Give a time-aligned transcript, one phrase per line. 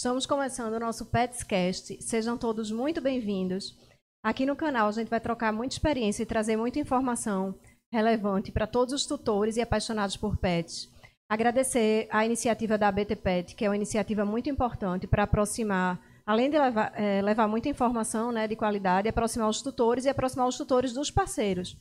[0.00, 2.02] Estamos começando o nosso Petscast.
[2.02, 3.76] Sejam todos muito bem-vindos.
[4.24, 7.54] Aqui no canal a gente vai trocar muita experiência e trazer muita informação
[7.92, 10.90] relevante para todos os tutores e apaixonados por pets.
[11.30, 16.48] Agradecer a iniciativa da ABT Pet, que é uma iniciativa muito importante para aproximar, além
[16.48, 20.56] de levar, é, levar muita informação né, de qualidade, aproximar os tutores e aproximar os
[20.56, 21.76] tutores dos parceiros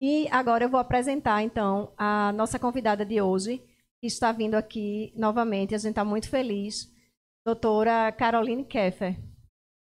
[0.00, 3.60] E agora eu vou apresentar, então, a nossa convidada de hoje,
[4.00, 5.74] que está vindo aqui novamente.
[5.74, 6.92] A gente está muito feliz.
[7.44, 9.16] Doutora Caroline Keffer.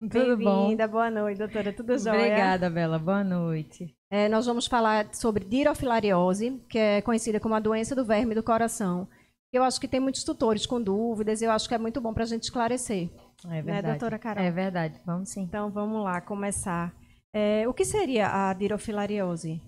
[0.00, 1.72] Bem-vinda, boa noite, doutora.
[1.72, 2.18] Tudo jóia?
[2.18, 2.98] Obrigada, Bela.
[2.98, 3.96] Boa noite.
[4.10, 8.42] É, nós vamos falar sobre dirofilariose, que é conhecida como a doença do verme do
[8.42, 9.08] coração.
[9.52, 12.24] Eu acho que tem muitos tutores com dúvidas, eu acho que é muito bom para
[12.24, 13.08] a gente esclarecer.
[13.44, 13.86] É né, verdade.
[13.86, 14.44] Né, doutora Carol?
[14.44, 15.42] É verdade, vamos sim.
[15.42, 16.94] Então, vamos lá começar.
[17.34, 19.62] É, o que seria a dirofilariose?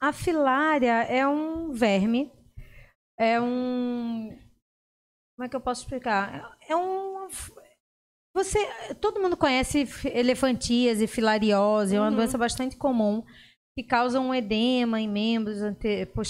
[0.00, 2.30] A filária é um verme
[3.22, 4.36] é um.
[5.36, 6.56] Como é que eu posso explicar?
[6.68, 7.28] É um.
[8.34, 8.58] Você,
[9.00, 11.98] todo mundo conhece elefantíase, filariose, uhum.
[11.98, 12.16] é uma uhum.
[12.16, 13.22] doença bastante comum
[13.76, 15.58] que causa um edema em membros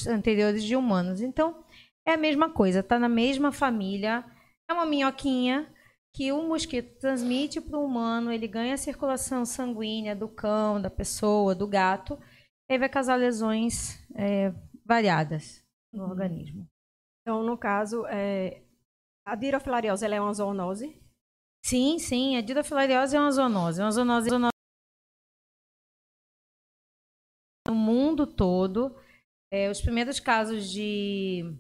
[0.06, 1.20] anteriores de humanos.
[1.20, 1.64] Então,
[2.06, 4.24] é a mesma coisa, está na mesma família.
[4.68, 5.72] É uma minhoquinha
[6.14, 10.90] que o mosquito transmite para o humano, ele ganha a circulação sanguínea do cão, da
[10.90, 12.18] pessoa, do gato,
[12.68, 14.52] e vai causar lesões é,
[14.84, 16.10] variadas no uhum.
[16.10, 16.71] organismo.
[17.22, 18.62] Então, no caso, é,
[19.24, 21.00] a dirofilariose é uma zoonose?
[21.64, 23.80] Sim, sim, a dirofilariose é uma zoonose.
[23.80, 24.28] É uma zoonose,
[27.68, 28.96] no mundo todo.
[29.50, 31.56] É, os primeiros casos de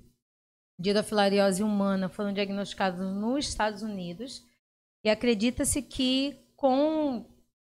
[0.80, 4.44] dirofilariose humana foram diagnosticados nos Estados Unidos
[5.04, 7.28] e acredita-se que com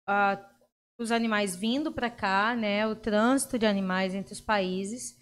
[0.09, 0.43] a,
[0.99, 5.17] os animais vindo para cá, né, o trânsito de animais entre os países,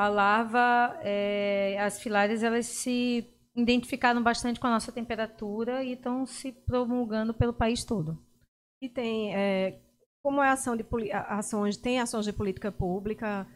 [0.00, 6.24] a larva, é, as filárias, elas se identificaram bastante com a nossa temperatura e estão
[6.24, 8.18] se promulgando pelo país todo.
[8.80, 9.78] E tem, é,
[10.22, 10.86] como é a ação de
[11.28, 13.46] ações, tem ações de política pública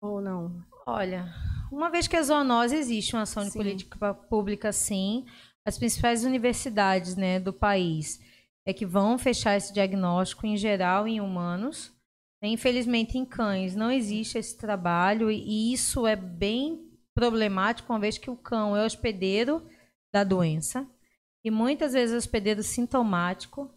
[0.00, 0.62] ou não?
[0.86, 1.26] Olha,
[1.72, 3.50] uma vez que a zoonose existe uma ação sim.
[3.50, 5.26] de política pública, sim.
[5.66, 8.20] As principais universidades né, do país
[8.64, 11.92] é que vão fechar esse diagnóstico em geral em humanos.
[12.42, 18.30] Infelizmente, em cães não existe esse trabalho e isso é bem problemático, uma vez que
[18.30, 19.62] o cão é hospedeiro
[20.12, 20.88] da doença
[21.44, 23.70] e muitas vezes é hospedeiro sintomático.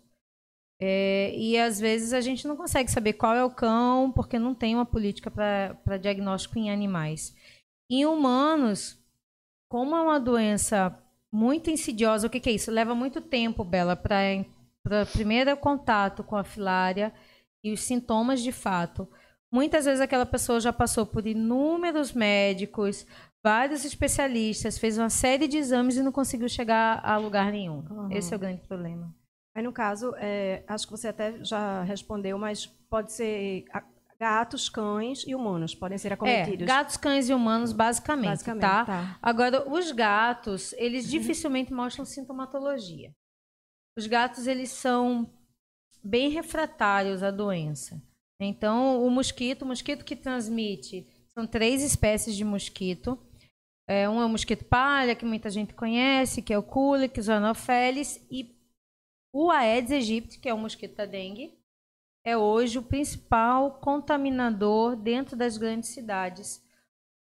[0.82, 4.54] É, e às vezes a gente não consegue saber qual é o cão porque não
[4.54, 7.36] tem uma política para diagnóstico em animais.
[7.90, 8.98] Em humanos,
[9.70, 10.98] como é uma doença
[11.32, 12.72] muito insidiosa, o que, que é isso?
[12.72, 17.14] Leva muito tempo, Bela, para primeiro contato com a filária
[17.66, 19.10] e os sintomas de fato.
[19.52, 23.08] Muitas vezes aquela pessoa já passou por inúmeros médicos,
[23.44, 27.84] vários especialistas, fez uma série de exames e não conseguiu chegar a lugar nenhum.
[27.90, 28.12] Uhum.
[28.12, 29.12] Esse é o grande problema.
[29.56, 33.66] Aí, no caso, é, acho que você até já respondeu, mas pode ser
[34.20, 36.62] gatos, cães e humanos podem ser acometidos.
[36.62, 38.86] É, gatos, cães e humanos, basicamente, basicamente tá?
[38.86, 39.18] tá?
[39.22, 41.12] Agora, os gatos, eles uhum.
[41.12, 43.12] dificilmente mostram sintomatologia.
[43.98, 45.32] Os gatos, eles são
[46.06, 48.02] bem refratários à doença.
[48.40, 53.18] Então, o mosquito, o mosquito que transmite, são três espécies de mosquito.
[53.88, 57.32] É, um é o mosquito palha, que muita gente conhece, que é o Culex, o
[57.32, 58.56] Anopheles, e
[59.34, 61.58] o Aedes aegypti, que é o mosquito da dengue,
[62.26, 66.64] é hoje o principal contaminador dentro das grandes cidades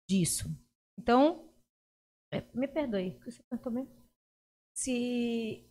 [0.09, 0.49] disso.
[0.99, 1.49] Então,
[2.33, 3.93] é, me perdoe, que você perguntou mesmo?
[4.77, 5.65] Se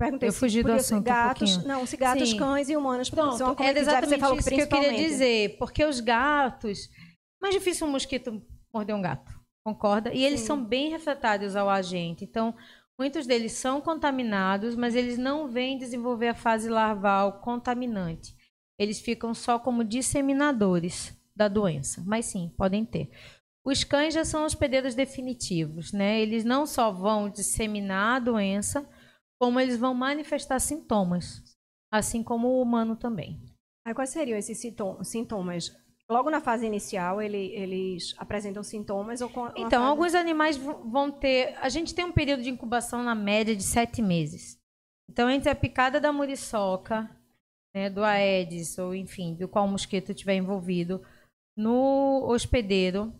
[0.00, 2.38] Perguntei eu fugi do assunto gatos, um não, se gatos, Sim.
[2.38, 5.84] cães e humanos Pronto, são é exatamente você falou isso que eu queria dizer, porque
[5.84, 6.88] os gatos,
[7.38, 8.42] mais difícil um mosquito
[8.72, 9.30] morder um gato,
[9.62, 10.10] concorda?
[10.14, 10.46] E eles Sim.
[10.46, 12.24] são bem refratários ao agente.
[12.24, 12.54] Então,
[12.98, 18.34] muitos deles são contaminados, mas eles não vêm desenvolver a fase larval contaminante.
[18.78, 23.10] Eles ficam só como disseminadores da doença, mas sim, podem ter.
[23.62, 26.18] Os cães já são hospedeiros definitivos, né?
[26.22, 28.88] Eles não só vão disseminar a doença,
[29.40, 31.42] como eles vão manifestar sintomas,
[31.90, 33.40] assim como o humano também.
[33.86, 34.60] Aí quais seriam esses
[35.02, 35.74] sintomas?
[36.08, 39.74] Logo na fase inicial, ele, eles apresentam sintomas ou Então, fase...
[39.74, 41.56] alguns animais vão ter.
[41.60, 44.58] A gente tem um período de incubação na média de sete meses.
[45.08, 47.08] Então, entre a picada da muriçoca,
[47.74, 51.02] né, do Aedes, ou enfim, do qual o mosquito estiver envolvido,
[51.56, 53.12] no hospedeiro,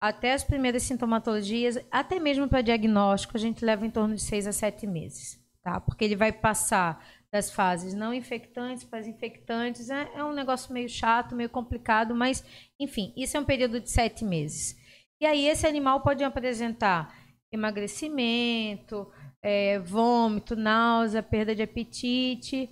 [0.00, 4.46] até as primeiras sintomatologias, até mesmo para diagnóstico, a gente leva em torno de seis
[4.46, 5.80] a sete meses tá?
[5.80, 9.88] Porque ele vai passar das fases não infectantes para as infectantes.
[9.90, 12.44] É, é, um negócio meio chato, meio complicado, mas,
[12.78, 14.76] enfim, isso é um período de sete meses.
[15.20, 17.14] E aí esse animal pode apresentar
[17.52, 19.10] emagrecimento,
[19.42, 22.70] é, vômito, náusea, perda de apetite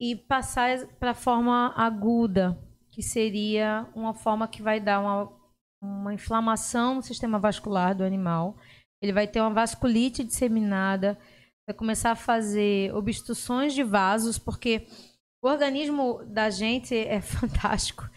[0.00, 2.58] e passar para a forma aguda,
[2.90, 5.32] que seria uma forma que vai dar uma,
[5.82, 8.56] uma inflamação no sistema vascular do animal.
[9.02, 11.18] Ele vai ter uma vasculite disseminada,
[11.68, 14.86] vai começar a fazer obstruções de vasos, porque
[15.44, 18.08] o organismo da gente é fantástico.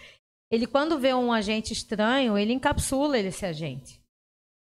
[0.50, 4.01] Ele, quando vê um agente estranho, ele encapsula esse agente.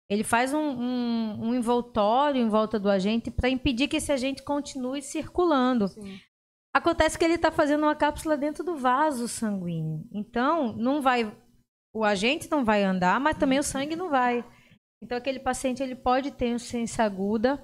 [0.09, 4.41] Ele faz um, um, um envoltório em volta do agente para impedir que esse agente
[4.41, 5.87] continue circulando.
[5.87, 6.19] Sim.
[6.73, 10.03] Acontece que ele está fazendo uma cápsula dentro do vaso sanguíneo.
[10.11, 11.31] Então, não vai.
[11.93, 14.43] O agente não vai andar, mas também o sangue não vai.
[15.01, 17.63] Então, aquele paciente ele pode ter insuficiência aguda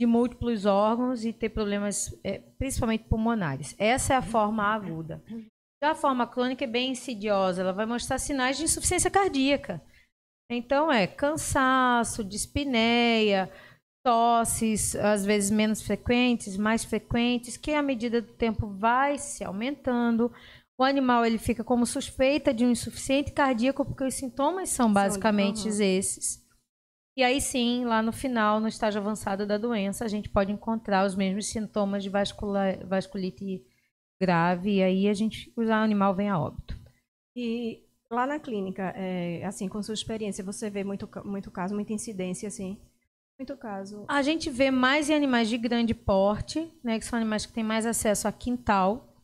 [0.00, 3.74] de múltiplos órgãos e ter problemas, é, principalmente pulmonares.
[3.78, 5.22] Essa é a forma aguda.
[5.82, 9.82] Já a forma crônica é bem insidiosa, ela vai mostrar sinais de insuficiência cardíaca.
[10.50, 13.52] Então, é cansaço, dispneia,
[14.02, 20.32] tosses, às vezes menos frequentes, mais frequentes, que à medida do tempo vai se aumentando.
[20.80, 25.68] O animal ele fica como suspeita de um insuficiente cardíaco, porque os sintomas são basicamente
[25.68, 25.82] uhum.
[25.82, 26.42] esses.
[27.16, 31.04] E aí sim, lá no final, no estágio avançado da doença, a gente pode encontrar
[31.04, 33.64] os mesmos sintomas de vascular, vasculite
[34.20, 36.78] grave, e aí a gente, o animal vem a óbito.
[37.34, 41.92] E lá na clínica, é, assim, com sua experiência, você vê muito, muito caso, muita
[41.92, 42.78] incidência, assim?
[43.38, 44.04] Muito caso.
[44.06, 47.64] A gente vê mais em animais de grande porte, né, que são animais que têm
[47.64, 49.14] mais acesso a quintal,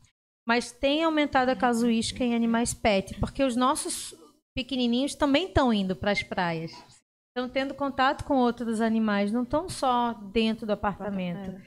[0.45, 4.15] mas tem aumentado a casuística em animais pet, porque os nossos
[4.55, 6.71] pequenininhos também estão indo para as praias
[7.37, 11.51] estão tendo contato com outros animais, não estão só dentro do apartamento.
[11.51, 11.61] É.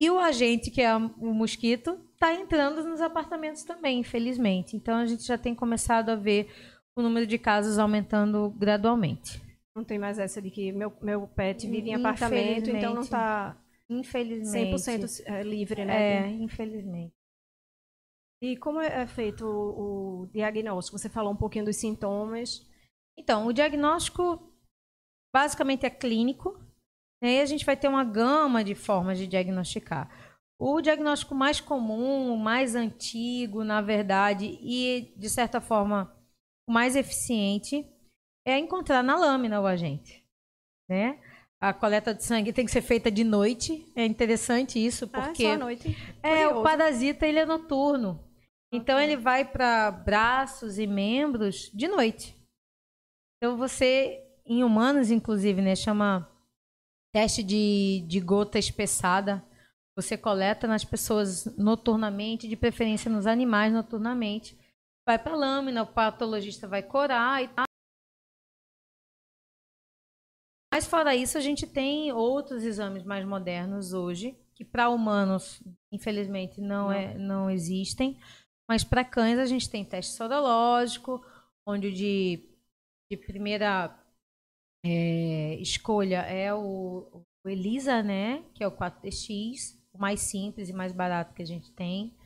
[0.00, 4.76] E o agente, que é o mosquito, está entrando nos apartamentos também, infelizmente.
[4.76, 6.48] Então a gente já tem começado a ver
[6.96, 9.42] o número de casos aumentando gradualmente.
[9.74, 13.56] Não tem mais essa de que meu, meu pet vive em apartamento, então não está
[13.88, 16.26] infelizmente 100% é, livre, né?
[16.26, 17.14] É, infelizmente.
[18.40, 20.96] E como é feito o, o diagnóstico?
[20.96, 22.64] Você falou um pouquinho dos sintomas.
[23.16, 24.48] Então, o diagnóstico
[25.34, 26.58] basicamente é clínico,
[27.22, 27.36] né?
[27.36, 30.10] e a gente vai ter uma gama de formas de diagnosticar.
[30.60, 36.12] O diagnóstico mais comum, mais antigo, na verdade, e de certa forma
[36.68, 37.86] o mais eficiente
[38.46, 40.24] é encontrar na lâmina o agente,
[40.88, 41.20] né?
[41.60, 43.90] A coleta de sangue tem que ser feita de noite.
[43.96, 45.96] É interessante isso ah, porque ah, só noite.
[46.22, 48.24] É, o parasita ele é noturno.
[48.72, 49.06] Então okay.
[49.06, 52.36] ele vai para braços e membros de noite.
[53.36, 55.76] Então você em humanos, inclusive, né?
[55.76, 56.28] Chama
[57.12, 59.44] teste de, de gota espessada.
[59.94, 64.58] Você coleta nas pessoas noturnamente, de preferência nos animais noturnamente.
[65.06, 67.64] Vai para a lâmina, o patologista vai corar e tal.
[70.72, 76.60] Mas fora isso, a gente tem outros exames mais modernos hoje, que para humanos, infelizmente,
[76.60, 76.92] não, não.
[76.92, 78.18] É, não existem.
[78.68, 81.24] Mas para cães a gente tem teste sorológico,
[81.66, 82.48] onde de,
[83.10, 83.88] de primeira
[84.84, 88.44] é, escolha é o, o, Elisa, né?
[88.54, 92.16] Que é o 4DX, o mais simples e mais barato que a gente tem.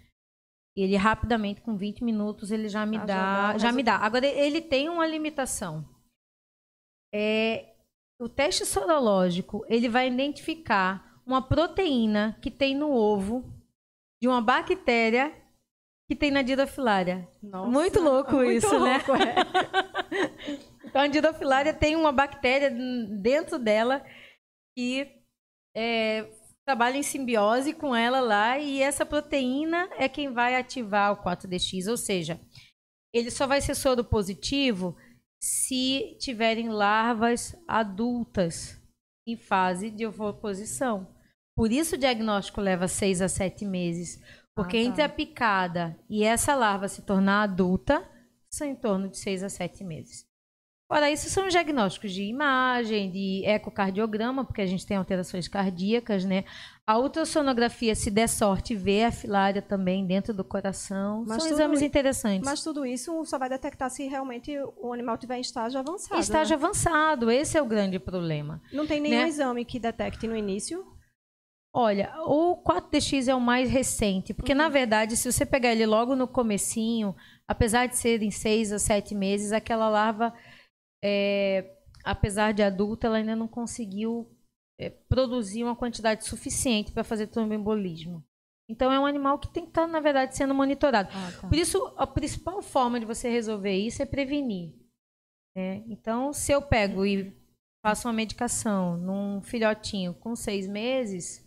[0.76, 3.14] E ele rapidamente, com 20 minutos, ele já me ah, dá.
[3.14, 3.96] Já, dá, já me dá.
[3.96, 5.86] Agora, ele tem uma limitação.
[7.14, 7.74] É,
[8.18, 13.44] o teste sorológico ele vai identificar uma proteína que tem no ovo
[14.20, 15.32] de uma bactéria
[16.08, 17.28] que tem na didofilária.
[17.42, 18.96] Nossa, muito louco muito isso, né?
[18.96, 20.62] louco, é.
[20.92, 24.04] então, a didofilária tem uma bactéria dentro dela
[24.76, 25.10] que
[25.74, 26.30] é,
[26.66, 31.90] trabalha em simbiose com ela lá e essa proteína é quem vai ativar o 4DX,
[31.90, 32.38] ou seja,
[33.10, 34.94] ele só vai ser soro positivo
[35.42, 38.78] se tiverem larvas adultas
[39.26, 41.08] em fase de ovoposição.
[41.56, 44.20] Por isso o diagnóstico leva seis a sete meses.
[44.54, 44.86] Porque ah, tá.
[44.86, 48.06] entre a picada e essa larva se tornar adulta,
[48.52, 50.30] são em torno de seis a sete meses.
[50.88, 56.44] Fora isso, são diagnósticos de imagem, de ecocardiograma, porque a gente tem alterações cardíacas, né?
[56.86, 61.24] A ultrassonografia, se der sorte, vê a filária também dentro do coração.
[61.26, 62.44] Mas são exames interessantes.
[62.44, 66.20] Mas tudo isso só vai detectar se realmente o animal tiver em estágio avançado.
[66.20, 66.62] Estágio né?
[66.62, 68.60] avançado, esse é o grande problema.
[68.70, 69.28] Não tem nenhum né?
[69.28, 70.84] exame que detecte no início?
[71.74, 74.58] Olha, o 4DX é o mais recente, porque uhum.
[74.58, 77.16] na verdade, se você pegar ele logo no comecinho,
[77.48, 80.34] apesar de serem seis a sete meses, aquela larva
[81.02, 84.30] é, apesar de adulta, ela ainda não conseguiu
[84.78, 88.24] é, produzir uma quantidade suficiente para fazer tromboembolismo.
[88.68, 91.10] Então é um animal que tem que estar, tá, na verdade, sendo monitorado.
[91.12, 91.48] Ah, tá.
[91.48, 94.72] Por isso, a principal forma de você resolver isso é prevenir.
[95.56, 95.84] Né?
[95.88, 97.36] Então, se eu pego e
[97.84, 101.46] faço uma medicação num filhotinho com seis meses,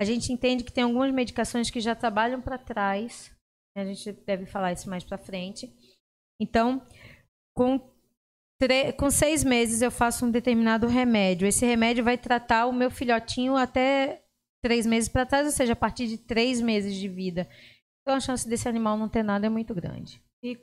[0.00, 3.34] a gente entende que tem algumas medicações que já trabalham para trás.
[3.74, 3.82] Né?
[3.82, 5.74] A gente deve falar isso mais para frente.
[6.40, 6.86] Então,
[7.56, 7.80] com
[8.96, 11.46] com seis meses eu faço um determinado remédio.
[11.46, 14.22] Esse remédio vai tratar o meu filhotinho até
[14.62, 17.48] três meses para trás, ou seja, a partir de três meses de vida.
[18.02, 20.20] Então a chance desse animal não ter nada é muito grande.
[20.42, 20.56] E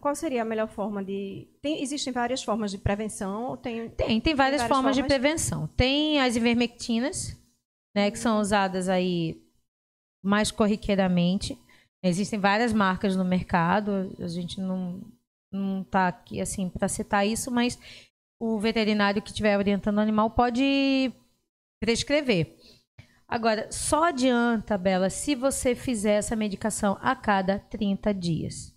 [0.00, 1.48] qual seria a melhor forma de.
[1.60, 3.56] Tem, existem várias formas de prevenção?
[3.56, 5.68] Tem, tem, tem várias, tem formas, formas, de prevenção.
[5.68, 7.36] Tem as ivermectinas,
[7.94, 9.40] né, que são usadas aí
[10.24, 11.56] mais corriqueiramente.
[12.02, 15.00] Existem várias marcas no mercado, a gente não,
[15.52, 17.78] não está aqui assim para citar isso, mas
[18.40, 21.12] o veterinário que estiver orientando o animal pode
[21.80, 22.56] prescrever.
[23.28, 28.72] Agora, só adianta, Bela, se você fizer essa medicação a cada 30 dias.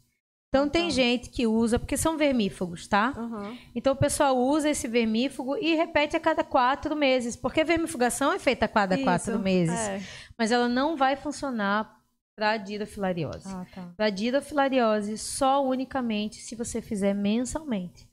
[0.48, 3.14] Então, tem gente que usa, porque são vermífugos, tá?
[3.18, 3.58] Uhum.
[3.76, 7.36] Então, o pessoal usa esse vermífugo e repete a cada quatro meses.
[7.36, 9.78] Porque a vermifugação é feita a cada Isso, quatro meses.
[9.78, 10.02] É.
[10.38, 12.02] Mas ela não vai funcionar
[12.36, 13.48] para dirofilariose.
[13.48, 13.94] Ah, tá.
[13.96, 18.08] Para dirofilariose, só unicamente se você fizer mensalmente.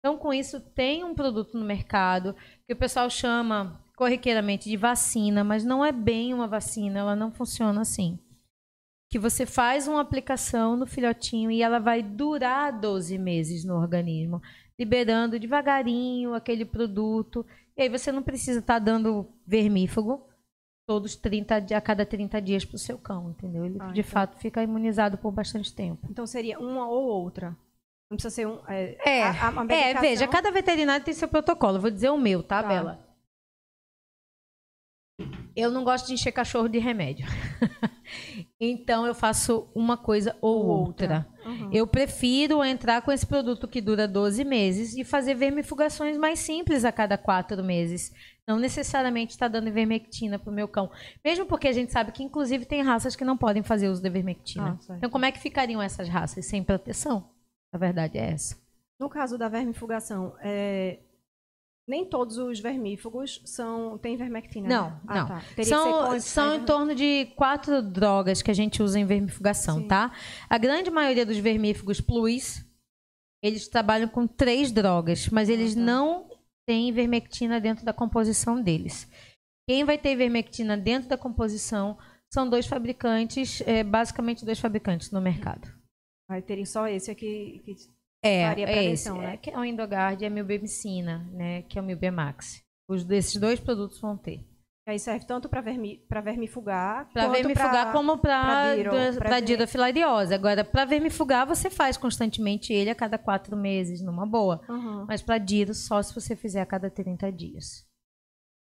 [0.00, 2.34] Então, com isso, tem um produto no mercado
[2.66, 7.32] que o pessoal chama corriqueiramente de vacina, mas não é bem uma vacina, ela não
[7.32, 8.18] funciona assim.
[9.10, 14.40] Que você faz uma aplicação no filhotinho e ela vai durar 12 meses no organismo,
[14.78, 17.44] liberando devagarinho aquele produto.
[17.76, 20.27] E aí você não precisa estar tá dando vermífugo,
[20.88, 23.66] todos 30 a cada 30 dias para o seu cão, entendeu?
[23.66, 24.10] Ele ah, de então.
[24.10, 26.08] fato fica imunizado por bastante tempo.
[26.10, 27.54] Então seria uma ou outra.
[28.10, 28.58] Não precisa ser um.
[28.66, 31.78] É, é, a, a é veja, cada veterinário tem seu protocolo.
[31.78, 32.68] Vou dizer o meu, tá, tá.
[32.70, 33.06] Bela?
[35.54, 37.26] Eu não gosto de encher cachorro de remédio.
[38.58, 41.26] então eu faço uma coisa ou outra.
[41.44, 41.70] Uhum.
[41.70, 46.82] Eu prefiro entrar com esse produto que dura 12 meses e fazer vermifugações mais simples
[46.82, 48.10] a cada quatro meses.
[48.48, 50.90] Não necessariamente está dando ivermectina para o meu cão.
[51.22, 54.08] Mesmo porque a gente sabe que, inclusive, tem raças que não podem fazer uso de
[54.08, 54.78] ivermectina.
[54.88, 57.28] Ah, então, como é que ficariam essas raças sem proteção?
[57.70, 58.56] A verdade é essa.
[58.98, 60.98] No caso da vermifugação, é,
[61.86, 64.66] nem todos os vermífugos são têm vermectina.
[64.66, 65.00] Não, né?
[65.08, 65.28] ah, não.
[65.28, 65.42] Tá.
[65.64, 69.88] São, são em torno de quatro drogas que a gente usa em vermifugação, Sim.
[69.88, 70.10] tá?
[70.48, 72.64] A grande maioria dos vermífugos plus,
[73.42, 75.80] eles trabalham com três drogas, mas eles ah, tá.
[75.82, 76.27] não
[76.68, 79.10] têm vermectina dentro da composição deles.
[79.66, 81.96] Quem vai ter vermectina dentro da composição
[82.30, 85.66] são dois fabricantes, é, basicamente dois fabricantes no mercado.
[86.28, 87.74] Vai ter só esse aqui que
[88.22, 89.32] é, é esse, né?
[89.32, 92.62] é, que é o Endogard e a Milbemicina, né, que é o Milbemax.
[92.86, 94.44] Os desses dois produtos vão ter.
[94.88, 100.32] E aí serve tanto para vermi, vermifugar, para vermifugar pra, como para dirofilariose.
[100.32, 104.62] Agora, para vermifugar, você faz constantemente ele a cada quatro meses, numa boa.
[104.66, 105.04] Uhum.
[105.06, 107.86] Mas para diro, só se você fizer a cada 30 dias.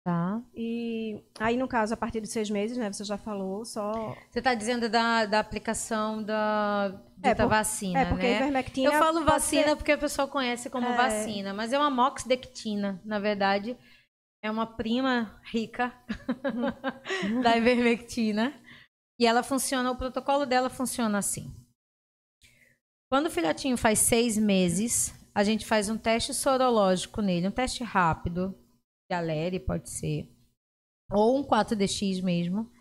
[0.03, 0.39] Tá.
[0.55, 2.93] E aí, no caso, a partir de seis meses, né?
[2.93, 4.15] Você já falou, só.
[4.29, 8.33] Você está dizendo da, da aplicação da, é, por, vacina, é, porque né?
[8.33, 9.75] A ivermectina Eu falo vacina ser...
[9.75, 10.95] porque a pessoa conhece como é...
[10.95, 13.75] vacina, mas é uma moxidectina, na verdade.
[14.43, 15.93] É uma prima rica
[17.23, 17.41] uhum.
[17.43, 18.53] da ivermectina.
[19.19, 21.53] E ela funciona, o protocolo dela funciona assim.
[23.11, 27.83] Quando o filhotinho faz seis meses, a gente faz um teste sorológico nele, um teste
[27.83, 28.57] rápido,
[29.11, 30.29] Galeri, pode ser.
[31.11, 32.71] Ou um 4DX mesmo,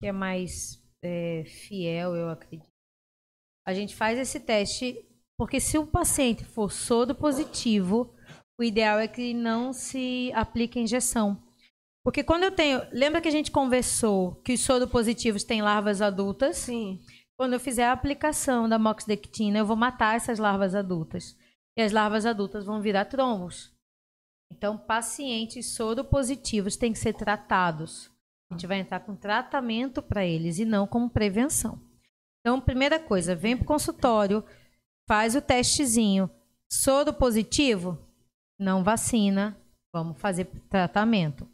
[0.00, 2.66] que é mais é, fiel, eu acredito.
[3.66, 5.04] A gente faz esse teste,
[5.36, 8.14] porque se o paciente for sordo positivo,
[8.58, 11.42] o ideal é que não se aplique injeção.
[12.04, 12.82] Porque quando eu tenho.
[12.92, 16.56] Lembra que a gente conversou que os soro positivos têm larvas adultas?
[16.56, 17.00] Sim.
[17.36, 21.36] Quando eu fizer a aplicação da moxidectina, eu vou matar essas larvas adultas.
[21.76, 23.72] E as larvas adultas vão virar trombos.
[24.52, 28.10] Então, pacientes soropositivos têm que ser tratados.
[28.50, 31.80] A gente vai entrar com tratamento para eles e não como prevenção.
[32.40, 34.44] Então, primeira coisa, vem para o consultório,
[35.08, 36.28] faz o testezinho.
[36.70, 37.98] Soro positivo?
[38.62, 39.60] Não vacina,
[39.92, 41.48] vamos fazer tratamento.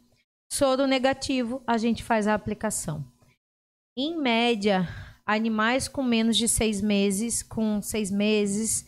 [0.53, 3.03] Soro negativo, a gente faz a aplicação.
[3.97, 4.87] Em média,
[5.25, 8.87] animais com menos de seis meses, com seis meses,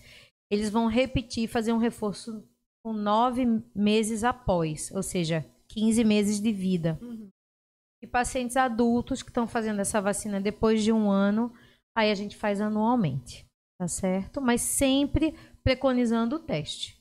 [0.51, 2.47] eles vão repetir, fazer um reforço
[2.85, 6.99] com nove meses após, ou seja, 15 meses de vida.
[7.01, 7.27] Uhum.
[8.03, 11.51] E pacientes adultos que estão fazendo essa vacina depois de um ano,
[11.97, 13.47] aí a gente faz anualmente,
[13.79, 14.39] tá certo?
[14.39, 17.00] Mas sempre preconizando o teste.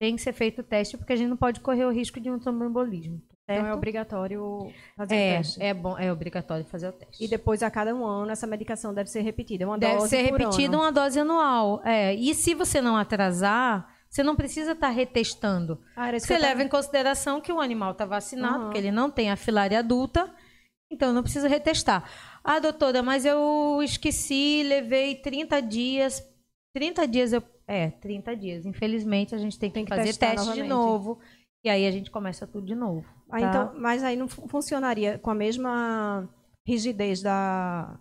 [0.00, 2.30] Tem que ser feito o teste porque a gente não pode correr o risco de
[2.30, 3.20] um tromboembolismo.
[3.46, 3.60] Certo?
[3.60, 5.62] Então é obrigatório fazer é, o teste.
[5.62, 7.22] É bom, é obrigatório fazer o teste.
[7.22, 9.66] E depois, a cada um ano, essa medicação deve ser repetida.
[9.66, 11.82] Uma deve dose ser repetida uma dose anual.
[11.84, 12.14] É.
[12.14, 15.80] E se você não atrasar, você não precisa estar tá retestando.
[15.94, 16.62] Ah, você leva tava...
[16.62, 18.70] em consideração que o animal está vacinado, uhum.
[18.70, 20.32] que ele não tem a filária adulta,
[20.90, 22.08] então não precisa retestar.
[22.42, 26.26] Ah, doutora, mas eu esqueci, levei 30 dias.
[26.72, 27.42] 30 dias eu.
[27.70, 28.66] É, 30 dias.
[28.66, 30.62] Infelizmente, a gente tem que, tem que fazer teste novamente.
[30.62, 31.20] de novo.
[31.62, 33.04] E aí a gente começa tudo de novo.
[33.30, 33.48] Ah, tá?
[33.48, 36.28] então, mas aí não funcionaria com a mesma
[36.66, 37.96] rigidez da,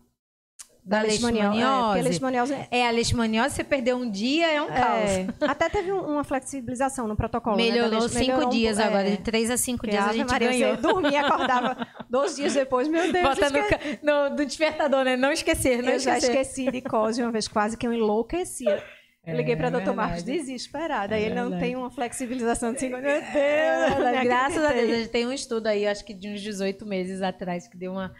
[0.83, 1.99] da, da leishmaniose.
[1.99, 2.67] É, leishmaniose.
[2.71, 5.49] É, a leishmaniose, você perdeu um dia, é um é, caos.
[5.51, 7.55] Até teve uma flexibilização no protocolo.
[7.55, 10.49] Né, Melhorou né, cinco melhorou dias agora, de três a cinco dias a gente Maria,
[10.49, 10.75] ganhou.
[10.77, 13.23] Você dormia, acordava dois dias depois, meu Deus.
[13.23, 13.99] Bota esque...
[14.01, 15.15] no, no, do despertador, né?
[15.15, 16.21] Não esquecer, não eu esquecer.
[16.21, 18.83] já esqueci de cose uma vez, quase que eu enlouquecia.
[19.25, 19.93] Eu liguei para o é, Dr.
[19.93, 21.17] Marcos desesperada.
[21.17, 23.01] É ele não tem uma flexibilização de 50.
[23.01, 24.15] Meu Deus!
[24.15, 26.85] É graças a Deus, a gente tem um estudo aí, acho que de uns 18
[26.85, 28.13] meses atrás, que deu uma.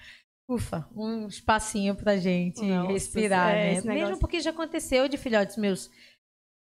[0.48, 3.94] Ufa, um espacinho pra gente Nossa, respirar, é, né?
[3.94, 5.92] Mesmo porque já aconteceu de filhotes meus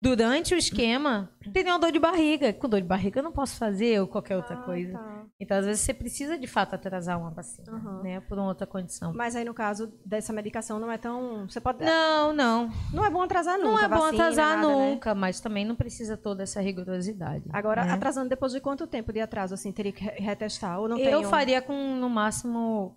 [0.01, 2.53] durante o esquema, teria uma dor de barriga.
[2.53, 4.93] Com dor de barriga eu não posso fazer ou qualquer outra ah, coisa.
[4.93, 5.27] Tá.
[5.41, 8.03] Então, às vezes, você precisa de fato atrasar uma vacina, uhum.
[8.03, 8.21] né?
[8.21, 9.13] Por uma outra condição.
[9.13, 11.49] Mas aí, no caso dessa medicação, não é tão.
[11.49, 11.85] Você pode.
[11.85, 12.71] Não, não.
[12.93, 13.71] Não é bom atrasar nunca.
[13.71, 14.91] Não é bom vacina, atrasar nada, né?
[14.91, 15.21] nunca, né?
[15.21, 17.45] mas também não precisa toda essa rigorosidade.
[17.53, 17.93] Agora, né?
[17.93, 20.79] atrasando depois de quanto tempo de atraso, assim, teria que retestar?
[20.81, 22.97] Ou não eu faria com, no máximo,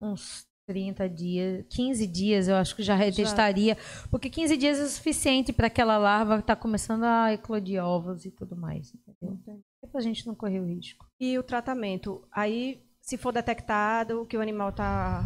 [0.00, 4.08] uns 30 dias, 15 dias eu acho que já retestaria, já.
[4.10, 8.30] porque 15 dias é suficiente para aquela larva estar tá começando a eclodir ovos e
[8.30, 9.38] tudo mais, entendeu?
[9.84, 11.06] É para a gente não correr o risco.
[11.20, 12.22] E o tratamento?
[12.32, 15.22] Aí, se for detectado que o animal está...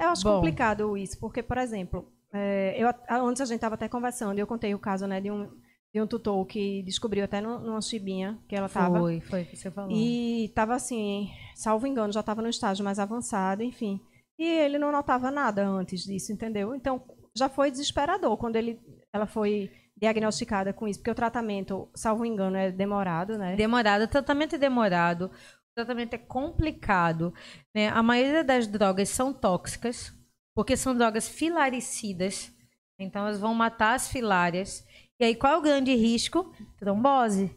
[0.00, 0.36] Eu acho Bom.
[0.36, 2.88] complicado isso, porque, por exemplo, é, eu,
[3.24, 5.48] antes a gente estava até conversando e eu contei o caso né, de um
[5.92, 8.98] de um tutor que descobriu até numa chibinha que ela estava.
[8.98, 9.90] Foi, foi que você falou.
[9.90, 14.00] E estava assim, salvo engano, já estava no estágio mais avançado, enfim.
[14.40, 16.74] E ele não notava nada antes disso, entendeu?
[16.74, 17.04] Então,
[17.36, 18.80] já foi desesperador quando ele,
[19.12, 23.54] ela foi diagnosticada com isso, porque o tratamento, salvo engano, é demorado, né?
[23.54, 27.34] Demorado, o tratamento é demorado, o tratamento é complicado.
[27.74, 27.90] Né?
[27.90, 30.10] A maioria das drogas são tóxicas,
[30.56, 32.50] porque são drogas filaricidas,
[32.98, 34.82] então elas vão matar as filárias.
[35.20, 36.50] E aí, qual é o grande risco?
[36.78, 37.54] Trombose.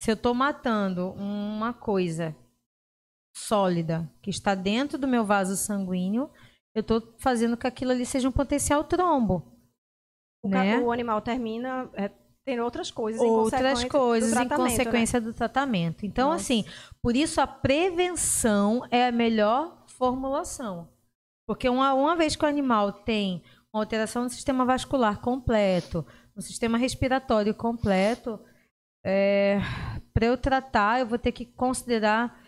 [0.00, 2.36] Se eu estou matando uma coisa
[3.34, 6.30] sólida que está dentro do meu vaso sanguíneo,
[6.74, 9.42] eu estou fazendo que aquilo ali seja um potencial trombo.
[10.42, 10.78] O, né?
[10.78, 12.10] o animal termina é,
[12.44, 14.56] tem outras coisas outras em coisas em né?
[14.56, 15.26] consequência né?
[15.26, 16.04] do tratamento.
[16.04, 16.42] Então, Nossa.
[16.42, 16.64] assim,
[17.02, 20.88] por isso a prevenção é a melhor formulação.
[21.46, 23.42] Porque uma, uma vez que o animal tem
[23.72, 28.38] uma alteração no sistema vascular completo, no sistema respiratório completo,
[29.04, 29.58] é,
[30.12, 32.43] para eu tratar, eu vou ter que considerar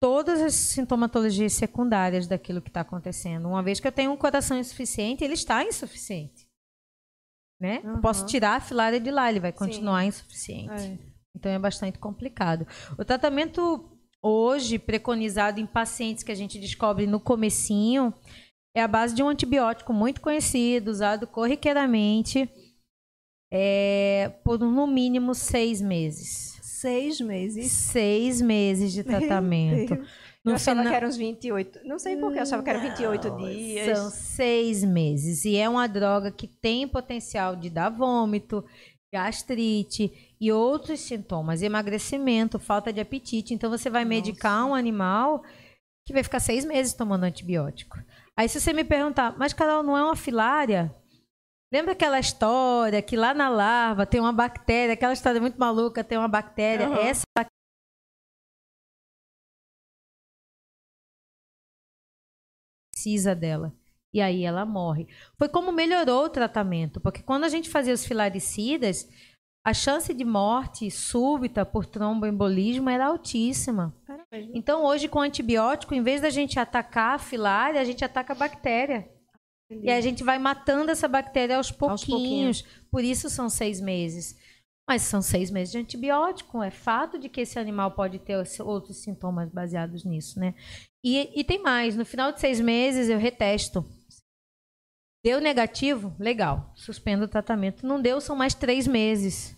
[0.00, 3.48] todas as sintomatologias secundárias daquilo que está acontecendo.
[3.48, 6.46] Uma vez que eu tenho um coração insuficiente, ele está insuficiente.
[7.60, 7.80] Né?
[7.84, 8.00] Uhum.
[8.00, 10.08] Posso tirar a filária de lá, ele vai continuar Sim.
[10.08, 10.72] insuficiente.
[10.72, 10.98] É.
[11.34, 12.66] Então é bastante complicado.
[12.98, 13.90] O tratamento
[14.22, 18.12] hoje preconizado em pacientes que a gente descobre no comecinho
[18.74, 22.50] é a base de um antibiótico muito conhecido, usado corriqueiramente
[23.50, 26.55] é, por no mínimo seis meses.
[26.86, 27.72] Seis meses.
[27.72, 29.96] Seis meses de tratamento.
[30.44, 30.92] No eu achava final...
[30.92, 31.80] que eram uns 28.
[31.84, 33.98] Não sei por que eu achava que eram 28 Não, dias.
[33.98, 35.44] São seis meses.
[35.44, 38.64] E é uma droga que tem potencial de dar vômito,
[39.12, 43.52] gastrite e outros sintomas, emagrecimento, falta de apetite.
[43.52, 44.70] Então você vai medicar Nossa.
[44.70, 45.42] um animal
[46.06, 47.98] que vai ficar seis meses tomando antibiótico.
[48.36, 50.94] Aí se você me perguntar, mas Carol, não é uma filária?
[51.76, 56.16] Lembra aquela história que lá na larva tem uma bactéria, aquela história muito maluca, tem
[56.16, 56.96] uma bactéria, Uhum.
[56.96, 57.52] essa bactéria
[62.90, 63.74] precisa dela.
[64.10, 65.06] E aí ela morre.
[65.38, 69.06] Foi como melhorou o tratamento, porque quando a gente fazia os filaricidas,
[69.62, 73.94] a chance de morte súbita por tromboembolismo era altíssima.
[74.54, 78.36] Então, hoje, com antibiótico, em vez da gente atacar a filária, a gente ataca a
[78.36, 79.14] bactéria.
[79.70, 82.62] E a gente vai matando essa bactéria aos pouquinhos.
[82.90, 84.36] Por isso são seis meses.
[84.88, 86.62] Mas são seis meses de antibiótico.
[86.62, 90.54] É fato de que esse animal pode ter outros sintomas baseados nisso, né?
[91.04, 91.96] E, e tem mais.
[91.96, 93.84] No final de seis meses, eu retesto.
[95.24, 96.14] Deu negativo?
[96.20, 96.72] Legal.
[96.76, 97.84] Suspendo o tratamento.
[97.84, 99.55] Não deu, são mais três meses.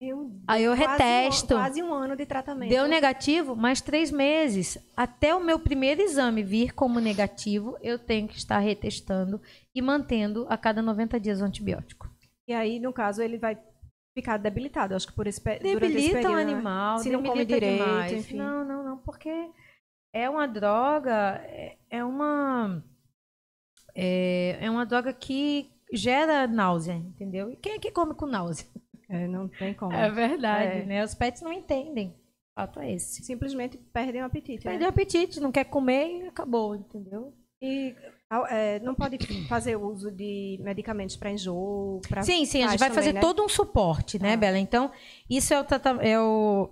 [0.00, 1.54] Eu, Aí eu quase retesto.
[1.54, 2.70] Um, quase um ano de tratamento.
[2.70, 4.78] Deu negativo, mais três meses.
[4.96, 9.40] Até o meu primeiro exame vir como negativo, eu tenho que estar retestando
[9.74, 12.08] e mantendo a cada 90 dias o antibiótico.
[12.48, 13.58] E aí, no caso, ele vai
[14.16, 16.42] ficar debilitado, acho que por esse, Debilita o né?
[16.42, 18.12] animal, Se não come direito, demais.
[18.12, 18.36] enfim.
[18.36, 19.30] Não, não, não, porque
[20.14, 22.82] é uma droga, é- é uma
[23.94, 27.50] é, é uma droga que gera náusea, entendeu?
[27.50, 28.66] E quem é que come com náusea?
[29.10, 29.92] É, não tem como.
[29.92, 30.84] É verdade, É.
[30.86, 31.04] né?
[31.04, 32.08] Os pets não entendem.
[32.56, 33.22] O fato é esse.
[33.24, 34.64] Simplesmente perdem o apetite.
[34.64, 34.70] né?
[34.72, 37.34] Perdeu o apetite, não quer comer e acabou, entendeu?
[37.62, 37.94] E
[38.48, 39.18] é, não pode
[39.48, 43.20] fazer uso de medicamentos para enjoo, para Sim, sim, a gente vai também, fazer né?
[43.20, 44.36] todo um suporte, né, Ah.
[44.36, 44.58] Bela?
[44.58, 44.90] Então,
[45.28, 45.66] isso é o,
[46.00, 46.70] é o,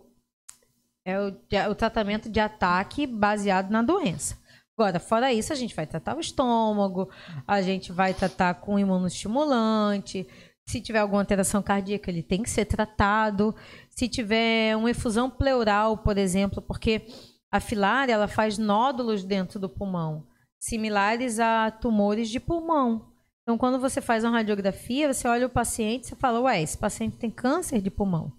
[1.04, 4.38] é o, é o tratamento de ataque baseado na doença.
[4.78, 7.10] Agora, fora isso, a gente vai tratar o estômago,
[7.46, 10.26] a gente vai tratar com imunoestimulante.
[10.68, 13.54] Se tiver alguma alteração cardíaca, ele tem que ser tratado.
[13.88, 17.06] Se tiver uma efusão pleural, por exemplo, porque
[17.50, 20.26] a filária ela faz nódulos dentro do pulmão,
[20.60, 23.10] similares a tumores de pulmão.
[23.42, 27.16] Então, quando você faz uma radiografia, você olha o paciente e fala, ué, esse paciente
[27.16, 28.30] tem câncer de pulmão,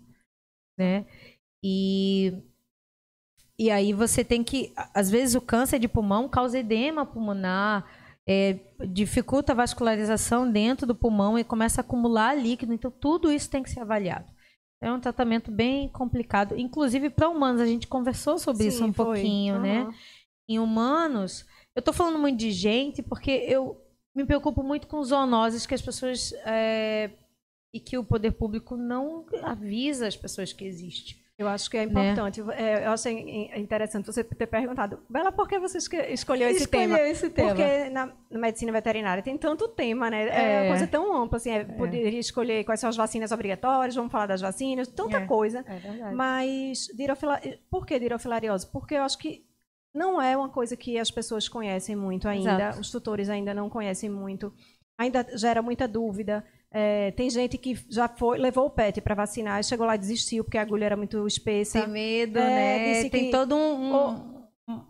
[0.78, 1.08] né?
[1.64, 2.44] E,
[3.58, 7.88] e aí você tem que, às vezes o câncer de pulmão causa edema pulmonar,
[8.32, 12.72] é, dificulta a vascularização dentro do pulmão e começa a acumular líquido.
[12.72, 14.28] Então, tudo isso tem que ser avaliado.
[14.80, 16.56] É um tratamento bem complicado.
[16.56, 19.06] Inclusive, para humanos, a gente conversou sobre isso Sim, um foi.
[19.06, 19.82] pouquinho, né?
[19.82, 19.94] Aham.
[20.48, 21.44] Em humanos,
[21.76, 23.82] eu tô falando muito de gente porque eu
[24.16, 27.10] me preocupo muito com zoonoses que as pessoas é,
[27.74, 31.20] e que o poder público não avisa as pessoas que existe.
[31.40, 32.12] Eu acho que é Né?
[32.12, 32.42] importante.
[32.52, 36.88] É, eu achei in- interessante você ter perguntado, Bela, por que você escolheu esse Escolheu
[36.96, 37.00] tema?
[37.00, 37.50] esse tema.
[37.56, 40.28] Porque na, na medicina veterinária tem tanto tema, né?
[40.28, 40.62] É, É.
[40.64, 44.26] uma coisa tão ampla, assim, é, poderia escolher quais são as vacinas obrigatórias, vamos falar
[44.28, 45.26] das vacinas, tanta É.
[45.26, 45.64] coisa.
[45.66, 46.14] É verdade.
[46.14, 47.40] Mas, dirofila...
[47.72, 48.68] por que dirofilariose?
[48.70, 49.46] Porque eu acho que
[49.96, 52.82] não é uma coisa que as pessoas conhecem muito ainda, Exato.
[52.82, 54.54] os tutores ainda não conhecem muito,
[54.98, 56.44] ainda gera muita dúvida.
[56.72, 60.00] É, tem gente que já foi, levou o pet para vacinar e chegou lá e
[60.00, 61.82] desistiu porque a agulha era muito espessa.
[61.82, 62.44] Tem medo, É,
[63.04, 63.10] né?
[63.10, 63.96] Tem que- todo um.
[64.70, 64.90] um,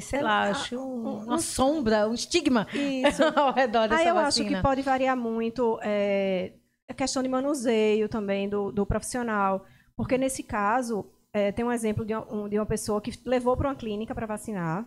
[0.00, 3.22] sei É, lá, acho um- uma um- sombra, um estigma Isso.
[3.36, 4.46] ao redor dessa Aí eu vacina.
[4.48, 6.52] acho que pode variar muito é,
[6.88, 9.64] a questão de manuseio também do, do profissional.
[9.96, 13.68] Porque nesse caso, é, tem um exemplo de, um- de uma pessoa que levou para
[13.68, 14.84] uma clínica para vacinar,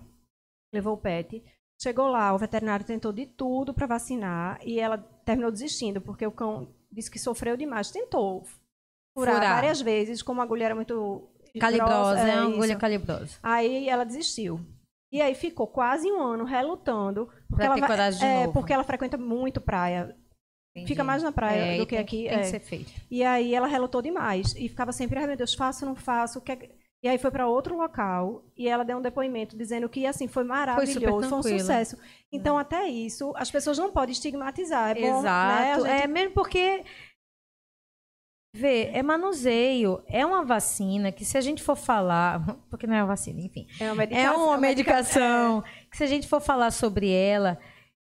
[0.73, 1.41] levou o pet.
[1.83, 6.31] Chegou lá, o veterinário tentou de tudo para vacinar e ela terminou desistindo, porque o
[6.31, 7.91] cão disse que sofreu demais.
[7.91, 8.43] Tentou
[9.13, 9.55] furar, Furar.
[9.55, 11.27] várias vezes, como a agulha era muito
[11.59, 13.37] Calibrosa, grossa, é uma agulha calibrosa.
[13.43, 14.61] Aí ela desistiu.
[15.11, 18.71] E aí ficou quase um ano relutando, porque ela ter vai- coragem de é, porque
[18.73, 20.15] ela frequenta muito praia.
[20.75, 20.87] Entendi.
[20.87, 22.23] Fica mais na praia É, do que tem aqui.
[22.23, 22.39] Tem é.
[22.39, 22.91] que ser feito.
[23.11, 26.41] E aí ela relutou demais e ficava sempre, ai meu Deus, faço, não faço, o
[26.41, 29.89] que é que-" E aí foi para outro local e ela deu um depoimento dizendo
[29.89, 31.59] que assim foi maravilhoso, foi, um tranquilo.
[31.59, 31.97] sucesso.
[32.31, 35.71] Então até isso as pessoas não podem estigmatizar, é bom, né?
[35.73, 35.81] Exato.
[35.85, 36.85] gente- É mesmo porque.
[38.55, 42.39] Vê, é manuseio, é uma vacina que se a gente for falar,
[42.69, 46.03] porque não é uma vacina, enfim, é uma medica- é uma medica- medicação que se
[46.03, 47.57] a gente for falar sobre ela,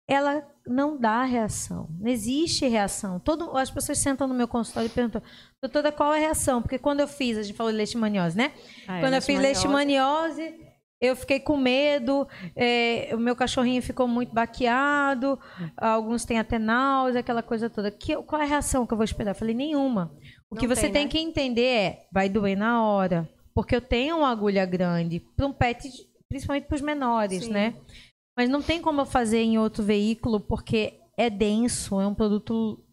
[0.10, 3.20] ela não dá reação, não existe reação.
[3.20, 5.22] Todo, as pessoas sentam no meu consultório e perguntam,
[5.62, 6.62] doutora, qual é a reação?
[6.62, 8.54] Porque quando eu fiz, a gente falou de leishmaniose, né?
[8.88, 10.56] Ah, é, Quando eu fiz leishmaniose.
[11.02, 15.38] eu fiquei com medo, é, o meu cachorrinho ficou muito baqueado,
[15.76, 17.92] alguns têm até náusea, aquela coisa toda.
[17.92, 19.32] Que, qual é a reação que eu vou esperar?
[19.32, 20.16] Eu falei, nenhuma.
[20.50, 21.12] O Não que você tem, tem né?
[21.12, 25.52] que entender é, vai doer na hora, porque eu tenho uma agulha grande, para um
[25.52, 25.90] pet,
[26.30, 27.52] principalmente para os menores, Sim.
[27.52, 27.76] né?
[28.38, 32.84] Mas não tem como eu fazer em outro veículo, porque é denso, é um produto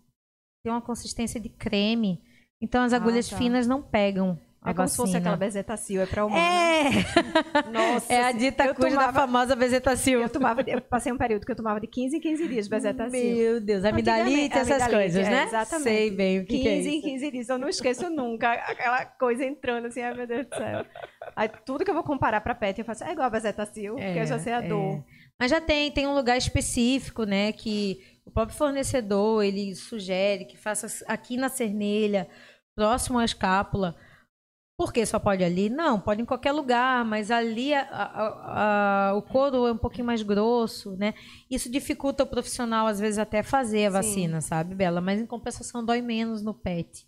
[0.62, 2.20] tem uma consistência de creme.
[2.62, 3.36] Então as agulhas tá.
[3.38, 4.38] finas não pegam.
[4.62, 5.18] A É como se fosse vacina.
[5.20, 6.42] aquela bezetacil, é pra humano.
[6.42, 6.82] É!
[7.72, 10.20] Nossa, É a assim, dita cuja da famosa bezetacil.
[10.20, 13.10] Eu tomava, eu passei um período que eu tomava de 15 em 15 dias bezetacil.
[13.36, 15.44] Meu Deus, amidalite, Antigamente- essas amidalite, coisas, é, né?
[15.44, 15.82] exatamente.
[15.88, 17.06] Sei bem o que, 15 que é em isso.
[17.08, 20.84] 15 dias, eu não esqueço nunca aquela coisa entrando assim, ai meu Deus do céu.
[21.34, 24.18] Aí tudo que eu vou comparar pra pet, eu faço, é igual a bezetacil, porque
[24.18, 24.68] eu já sei a é.
[25.40, 30.56] Mas já tem, tem um lugar específico, né, que o próprio fornecedor, ele sugere que
[30.56, 32.28] faça aqui na cernelha,
[32.76, 33.96] próximo à escápula.
[34.78, 35.68] Por que só pode ali?
[35.68, 40.06] Não, pode em qualquer lugar, mas ali a- a- a- o couro é um pouquinho
[40.06, 41.12] mais grosso, né?
[41.50, 43.96] Isso dificulta o profissional, às vezes, até fazer a Sim.
[43.96, 45.00] vacina, sabe, Bela?
[45.02, 47.06] Mas em compensação dói menos no pet.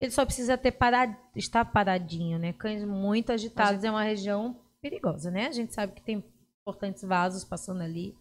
[0.00, 2.54] Ele só precisa ter parado, estar paradinho, né?
[2.54, 5.46] Cães muito agitados é uma região perigosa, né?
[5.46, 6.24] A gente sabe que tem
[6.70, 8.16] importantes vasos passando ali,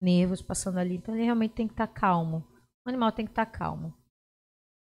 [0.00, 2.44] nervos passando ali, então ele realmente tem que estar calmo.
[2.84, 3.94] O animal tem que estar calmo.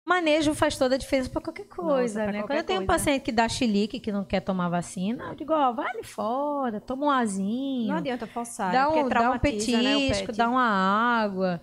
[0.08, 2.38] Manejo faz toda a diferença para qualquer coisa, pra né?
[2.40, 2.98] qualquer Quando eu tenho um coisa.
[3.04, 6.80] paciente que dá chilique, que não quer tomar vacina, eu digo, ó, vai ali fora,
[6.80, 7.88] toma um azinho.
[7.88, 9.02] Não adianta forçar, Dá né?
[9.04, 10.36] um, dá um né, petisco, pet.
[10.38, 11.60] dá uma água.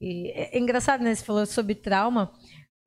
[0.00, 1.14] E é é engraçado, né?
[1.14, 2.30] Você falou sobre trauma.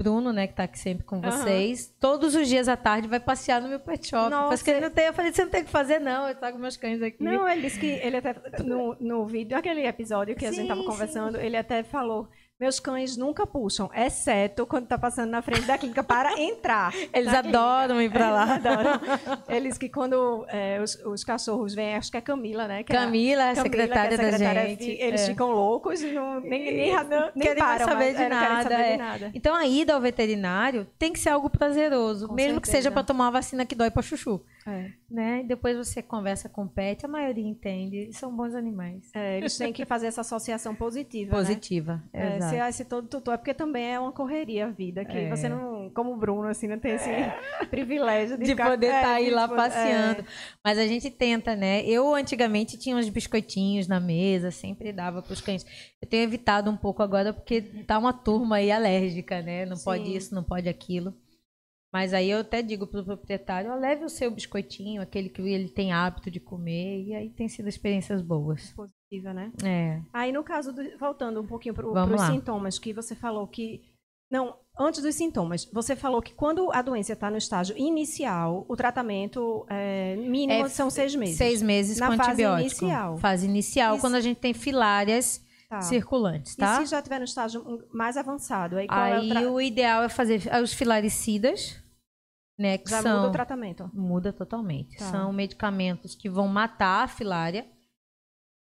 [0.02, 3.62] Bruno, né, que tá aqui sempre com vocês, todos os dias à tarde vai passear
[3.62, 4.30] no meu pet shop.
[4.30, 4.64] Nossa.
[4.64, 5.06] Que ele não tem.
[5.06, 6.28] Eu falei, você não tem o que fazer, não.
[6.28, 7.24] Eu trago meus cães aqui.
[7.24, 10.68] Não, ele disse que ele até no, no vídeo, aquele episódio que a gente Sim,
[10.68, 10.88] tava sim.
[10.88, 12.28] conversando, ele até falou:
[12.62, 16.94] meus cães nunca puxam, exceto quando tá passando na frente da clínica para entrar.
[17.12, 18.44] Eles adoram ir pra lá.
[18.56, 19.00] Eles adoram.
[19.50, 22.84] Eles que quando é, os, os cachorros vêm, acho que é Camila, né?
[22.84, 24.84] Que é a- Camila, a Camila, secretária, que é secretária, da gente.
[24.92, 25.26] Eles é.
[25.26, 26.94] ficam loucos e não, nem, nem, nem,
[27.36, 28.92] nem querem param saber de é, não querem nada, saber é.
[28.92, 29.32] de nada.
[29.34, 32.84] Então a ida ao veterinário tem que ser algo prazeroso, Com mesmo que certeza.
[32.84, 34.92] seja para tomar uma vacina que dói para chuchu, É.
[35.10, 35.40] né?
[35.44, 39.10] E depois você conversa com o pet, a maioria entende, são bons animais.
[39.16, 41.38] É, eles têm que fazer essa associação positiva, né?
[41.40, 42.72] Positiva, É, exato.
[42.74, 45.30] se, ah, se todo tutor, é porque também é uma correria a vida, que É.
[45.30, 47.10] você não, como o Bruno, assim, não tem esse
[47.70, 50.22] privilégio de, de ficar- poder é, estar aí de lá poder- passeando.
[50.22, 50.26] é.
[50.64, 51.84] Mas a gente tenta, né?
[51.86, 55.66] Eu antigamente tinha uns biscoitinhos na mesa, sempre dava para os cães.
[56.02, 59.66] Eu tenho evitado um pouco agora porque tá uma turma aí alérgica, né?
[59.66, 60.16] Não pode Sim.
[60.16, 61.14] isso, não pode aquilo.
[61.94, 65.68] Mas aí eu até digo pro proprietário, ó, leve o seu biscoitinho, aquele que ele
[65.68, 68.74] tem hábito de comer, e aí tem sido experiências boas.
[69.12, 69.52] Positiva, né?
[69.64, 70.00] É.
[70.14, 73.82] Aí, no caso, do- voltando um pouquinho para os sintomas, que você falou que.
[74.32, 78.76] Não, antes dos sintomas, você falou que quando a doença está no estágio inicial, o
[78.78, 81.36] tratamento é, mínimo É são seis meses.
[81.38, 82.86] Seis meses Na com fase antibiótico.
[82.86, 83.18] inicial.
[83.18, 85.82] Fase inicial, Isso- quando a gente tem filárias Tá.
[85.82, 86.82] circulantes, tá?
[86.82, 87.62] E se já estiver no estágio
[87.94, 91.78] mais avançado, aí qual é o Aí o ideal é fazer os filaricidas,
[92.58, 92.78] né?
[92.78, 93.18] Que já são...
[93.18, 93.92] muda o tratamento?
[93.94, 94.96] Muda totalmente.
[94.98, 95.12] Tá.
[95.12, 97.66] São medicamentos que vão matar a filária.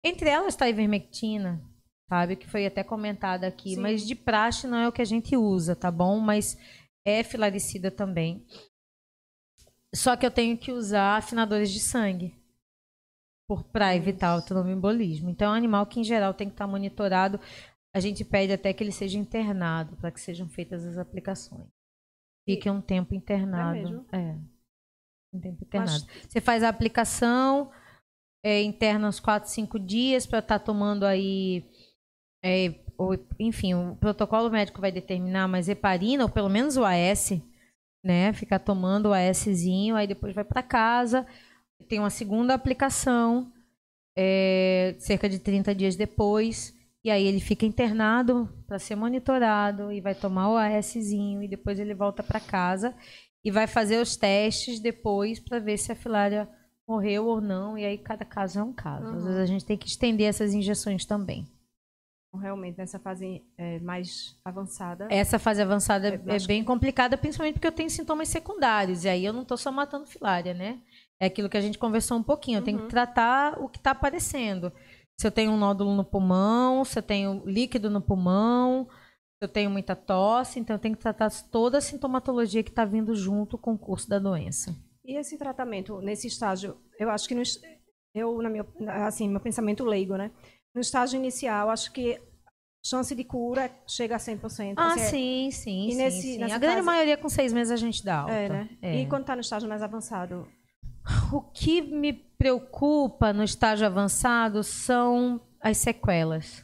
[0.04, 1.60] Entre elas está a ivermectina,
[2.08, 2.36] sabe?
[2.36, 3.74] Que foi até comentada aqui.
[3.74, 3.80] Sim.
[3.80, 6.20] Mas de praxe não é o que a gente usa, tá bom?
[6.20, 6.58] Mas
[7.06, 8.46] é filaricida também.
[9.94, 12.34] Só que eu tenho que usar afinadores de sangue
[13.72, 15.30] para evitar o tromboembolismo.
[15.30, 17.38] Então, é um animal que, em geral, tem que estar monitorado.
[17.94, 21.68] A gente pede até que ele seja internado para que sejam feitas as aplicações.
[22.44, 23.72] Fique um tempo internado.
[23.72, 24.06] mesmo?
[24.12, 24.36] É.
[25.32, 26.04] Um tempo internado.
[26.28, 27.70] Você faz a aplicação,
[28.44, 31.64] é, interna uns 4, 5 dias para estar tomando aí.
[32.44, 37.42] é, o- enfim, o protocolo médico vai determinar, mas heparina, ou pelo menos o AS,
[38.04, 38.32] né?
[38.34, 41.26] Ficar tomando o ASzinho, aí depois vai para casa,
[41.88, 43.52] tem uma segunda aplicação,
[44.16, 50.00] é, cerca de 30 dias depois, e aí ele fica internado para ser monitorado e
[50.00, 52.94] vai tomar o ASzinho e depois ele volta para casa
[53.44, 56.48] e vai fazer os testes depois para ver se a filária
[56.88, 59.06] morreu ou não, e aí cada caso é um caso.
[59.06, 59.24] Às Uhum.
[59.24, 61.46] vezes a gente tem que estender essas injeções também.
[62.36, 65.06] Realmente, nessa fase é, mais avançada.
[65.08, 69.04] Essa fase avançada É, é, bem complicada, principalmente porque eu tenho sintomas secundários.
[69.04, 70.80] E aí eu não estou só matando filária, né?
[71.20, 72.58] É aquilo que a gente conversou um pouquinho.
[72.58, 72.84] Eu tenho Uhum.
[72.86, 74.72] que tratar o que está aparecendo.
[75.16, 79.48] Se eu tenho um nódulo no pulmão, se eu tenho líquido no pulmão, se eu
[79.48, 80.58] tenho muita tosse.
[80.58, 84.08] Então eu tenho que tratar toda a sintomatologia que está vindo junto com o curso
[84.08, 84.74] da doença.
[85.04, 87.42] E esse tratamento, nesse estágio, eu acho que, no,
[88.14, 88.66] eu, na minha,
[89.06, 90.30] assim, meu pensamento leigo, né?
[90.74, 92.20] No estágio inicial, acho que
[92.84, 94.74] chance de cura chega a 100%.
[94.76, 96.42] Ah, assim, é- sim, sim, e sim, nesse- sim.
[96.42, 98.32] A grande fase- maioria com seis meses a gente dá alta.
[98.32, 98.68] É, né?
[98.82, 99.00] É.
[99.02, 100.46] E quando está no estágio mais avançado?
[101.32, 106.62] O que me preocupa no estágio avançado são as sequelas.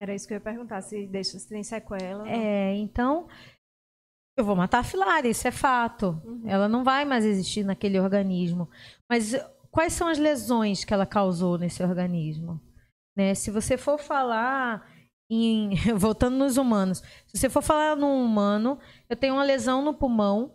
[0.00, 2.28] Era isso que eu ia perguntar, se, deixa, se tem sequela.
[2.28, 3.26] É, então
[4.38, 6.22] eu vou matar a filária, isso é fato.
[6.24, 6.42] Uhum.
[6.46, 8.70] Ela não vai mais existir naquele organismo.
[9.10, 12.60] Mas eh, quais são as lesões que ela causou nesse organismo?
[13.16, 13.34] Né?
[13.34, 14.88] Se você for falar
[15.28, 17.02] em, voltando nos humanos.
[17.26, 18.78] Se você for falar num humano,
[19.10, 20.54] eu tenho uma lesão no pulmão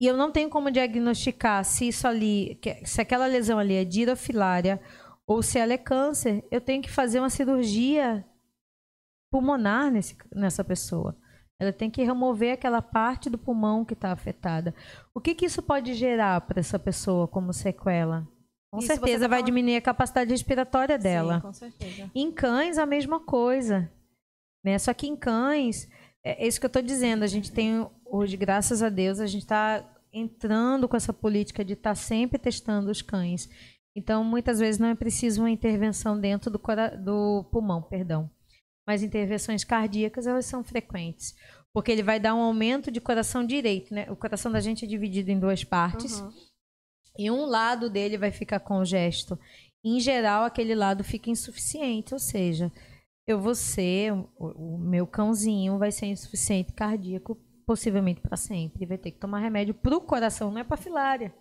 [0.00, 4.80] e eu não tenho como diagnosticar se isso ali, se aquela lesão ali é dirofilária
[5.26, 8.24] ou se ela é câncer, eu tenho que fazer uma cirurgia
[9.30, 11.14] pulmonar nesse, nessa pessoa.
[11.60, 14.74] Ela tem que remover aquela parte do pulmão que está afetada.
[15.14, 18.26] O que, que isso pode gerar para essa pessoa como sequela?
[18.72, 21.34] Com isso certeza tá vai diminuir a capacidade respiratória dela.
[21.34, 22.10] Sim, com certeza.
[22.14, 23.92] Em cães, a mesma coisa.
[24.64, 24.78] Né?
[24.78, 25.86] Só que em cães,
[26.24, 27.24] é, é isso que eu estou dizendo.
[27.24, 31.74] A gente tem hoje, graças a Deus, a gente está entrando com essa política de
[31.74, 33.50] estar tá sempre testando os cães.
[33.94, 36.58] Então, muitas vezes não é preciso uma intervenção dentro do,
[37.04, 38.30] do pulmão, perdão.
[38.90, 41.36] Mas intervenções cardíacas, elas são frequentes.
[41.72, 44.10] Porque ele vai dar um aumento de coração direito, né?
[44.10, 46.18] O coração da gente é dividido em duas partes.
[46.18, 46.32] Uhum.
[47.16, 49.38] E um lado dele vai ficar congesto.
[49.84, 52.72] Em geral, aquele lado fica insuficiente, ou seja,
[53.28, 58.86] eu vou ser, o, o meu cãozinho vai ser insuficiente cardíaco, possivelmente para sempre.
[58.86, 61.32] Vai ter que tomar remédio para o coração, não é para filária.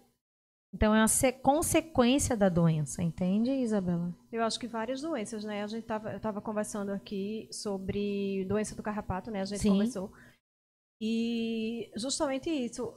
[0.73, 4.13] Então é uma consequência da doença, entende, Isabela?
[4.31, 5.63] Eu acho que várias doenças, né?
[5.63, 9.41] A gente tava, eu tava conversando aqui sobre doença do carrapato, né?
[9.41, 9.71] A gente Sim.
[9.71, 10.11] conversou.
[11.01, 12.93] E justamente isso.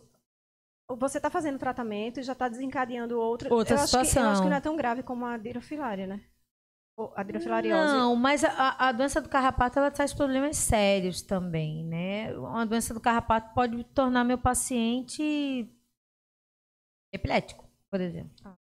[0.98, 4.00] Você está fazendo tratamento e já está desencadeando outro, outra eu situação.
[4.02, 6.20] Acho que, eu acho que não é tão grave como a dirofilária, né?
[7.16, 7.94] a dirofilariose.
[7.94, 12.36] Não, mas a, a, doença do carrapato ela traz problemas sérios também, né?
[12.36, 15.68] Uma doença do carrapato pode tornar meu paciente
[17.12, 18.32] epilético, por exemplo.
[18.44, 18.56] Ah.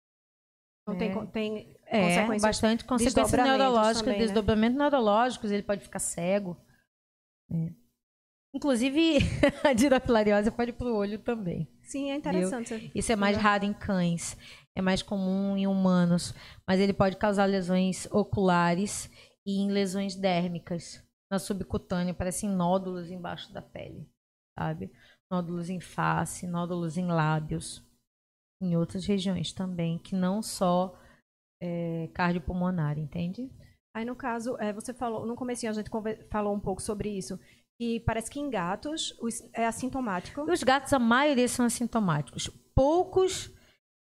[0.86, 0.98] Não é.
[0.98, 4.24] tem, tem é, consequências bastante consequências neurológicas, também, né?
[4.24, 6.56] desdobramentos neurológicos, ele pode ficar cego.
[7.50, 7.72] É.
[8.54, 9.18] Inclusive,
[9.64, 11.66] a dirofilariose pode ir para o olho também.
[11.82, 12.90] Sim, é interessante.
[12.94, 14.36] Isso é mais raro em cães
[14.74, 16.34] é mais comum em humanos,
[16.66, 19.10] mas ele pode causar lesões oculares
[19.46, 24.08] e em lesões dérmicas na subcutânea, parecem nódulos embaixo da pele,
[24.58, 24.92] sabe?
[25.30, 27.82] Nódulos em face, nódulos em lábios,
[28.64, 30.98] em outras regiões também, que não só
[31.60, 33.50] é, cardiopulmonar, entende?
[33.94, 35.90] Aí no caso, é, você falou, no começo a gente
[36.30, 37.38] falou um pouco sobre isso,
[37.80, 39.14] e parece que em gatos
[39.52, 40.42] é assintomático.
[40.50, 42.48] Os gatos, a maioria são assintomáticos.
[42.74, 43.50] Poucos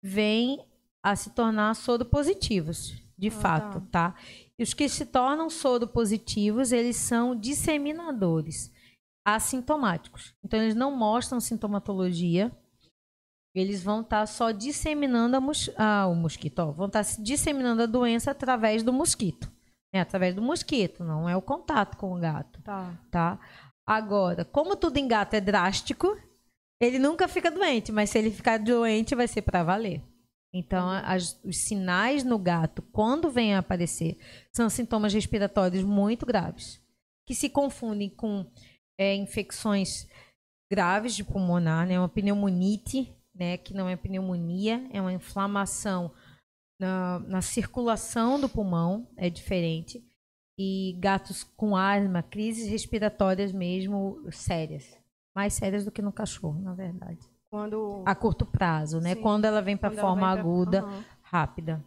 [0.03, 0.65] vêm
[1.01, 4.11] a se tornar soropositivos, de ah, fato, tá.
[4.11, 4.15] tá?
[4.57, 8.71] E os que se tornam soropositivos, eles são disseminadores
[9.25, 10.33] assintomáticos.
[10.43, 12.51] Então, eles não mostram sintomatologia,
[13.55, 17.11] eles vão estar tá só disseminando a mos ah, o mosquito, ó, vão estar tá
[17.19, 19.51] disseminando a doença através do mosquito.
[19.93, 22.61] É através do mosquito, não é o contato com o gato.
[22.61, 22.93] Tá.
[23.09, 23.39] tá?
[23.87, 26.15] Agora, como tudo em gato é drástico,
[26.79, 30.01] ele nunca fica doente, mas se ele ficar doente, vai ser para valer.
[30.53, 31.01] Então, uhum.
[31.03, 34.17] as, os sinais no gato, quando vêm a aparecer,
[34.53, 36.81] são sintomas respiratórios muito graves,
[37.27, 38.45] que se confundem com
[38.99, 40.07] é, infecções
[40.71, 41.99] graves de pulmonar, né?
[41.99, 43.57] Uma pneumonite, né?
[43.57, 46.11] Que não é pneumonia, é uma inflamação
[46.79, 50.03] na, na circulação do pulmão, é diferente.
[50.59, 54.99] E gatos com asma, crises respiratórias mesmo sérias
[55.39, 57.19] mais sérias do que no cachorro, na verdade.
[57.49, 58.03] Quando...
[58.05, 59.15] A curto prazo, né?
[59.15, 59.21] Sim.
[59.21, 60.91] Quando ela vem para forma vem aguda, pra...
[60.91, 61.03] uhum.
[61.21, 61.85] rápida.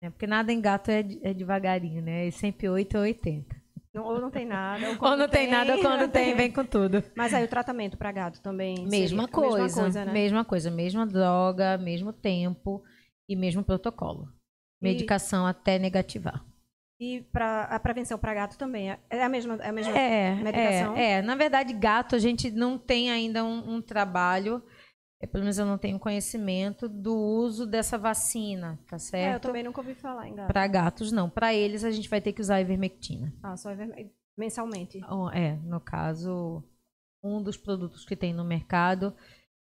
[0.00, 2.28] É, porque nada em gato é, é devagarinho, né?
[2.28, 3.61] É sempre 8 ou 80.
[3.94, 4.90] Ou não tem nada.
[4.90, 7.02] Ou, ou não tem, tem, nada, ou quando tem, vem com tudo.
[7.14, 8.86] Mas aí o tratamento para gato também.
[8.86, 9.62] Mesma coisa.
[9.62, 10.12] Mesma coisa, né?
[10.12, 10.70] mesma coisa.
[10.70, 12.82] Mesma droga, mesmo tempo
[13.28, 14.28] e mesmo protocolo.
[14.80, 15.50] Medicação e...
[15.50, 16.44] até negativar.
[17.00, 20.34] E para a prevenção para gato também é, é a mesma, é a mesma é,
[20.36, 20.96] medicação?
[20.96, 24.62] É, é, na verdade, gato a gente não tem ainda um, um trabalho,
[25.22, 29.32] é, pelo menos eu não tenho conhecimento do uso dessa vacina, tá certo?
[29.32, 30.48] É, eu também nunca ouvi falar em gato.
[30.48, 31.30] Para gatos, não.
[31.30, 33.32] Para eles, a gente vai ter que usar a ivermectina.
[33.40, 34.10] Ah, só ivermectina.
[34.36, 35.00] Mensalmente?
[35.32, 36.64] É, no caso,
[37.22, 39.14] um dos produtos que tem no mercado,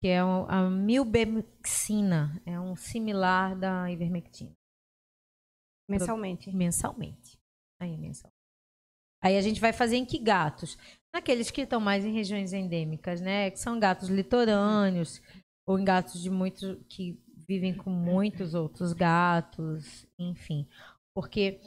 [0.00, 4.52] que é a milbemixina, é um similar da ivermectina.
[5.86, 6.50] Mensalmente.
[6.56, 7.38] Mensalmente.
[7.78, 8.32] Aí, mensal.
[9.22, 10.78] Aí a gente vai fazer em que gatos?
[11.14, 13.48] Naqueles que estão mais em regiões endêmicas, né?
[13.48, 15.22] Que são gatos litorâneos,
[15.64, 20.66] ou gatos de muitos que vivem com muitos outros gatos, enfim.
[21.14, 21.60] Porque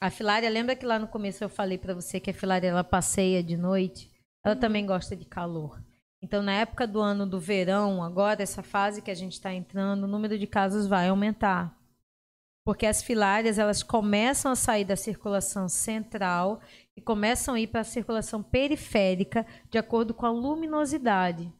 [0.00, 2.84] a filária, lembra que lá no começo eu falei para você que a filária ela
[2.84, 4.08] passeia de noite?
[4.44, 5.82] Ela também gosta de calor.
[6.22, 10.04] Então, na época do ano do verão, agora, essa fase que a gente está entrando,
[10.04, 11.76] o número de casos vai aumentar
[12.64, 16.60] porque as filárias elas começam a sair da circulação central
[16.96, 21.52] e começam a ir para a circulação periférica de acordo com a luminosidade.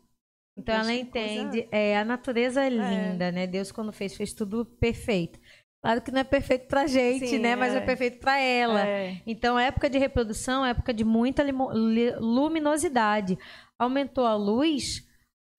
[0.57, 1.68] Então ela entende, coisa...
[1.72, 3.46] é, a natureza é, é linda, né?
[3.46, 5.40] Deus quando fez fez tudo perfeito.
[5.82, 7.57] Claro que não é perfeito pra gente, Sim, né?
[7.57, 7.80] Mas é é.
[7.80, 8.86] perfeito pra ela.
[8.86, 9.20] É.
[9.26, 11.44] Então, época de reprodução é época de muita
[12.20, 13.36] luminosidade.
[13.76, 15.05] Aumentou a luz,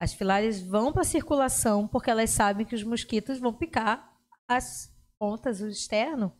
[0.00, 4.14] as filárias vão para circulação porque elas sabem que os mosquitos vão picar
[4.48, 4.93] as
[5.24, 6.30] pontas, o externo.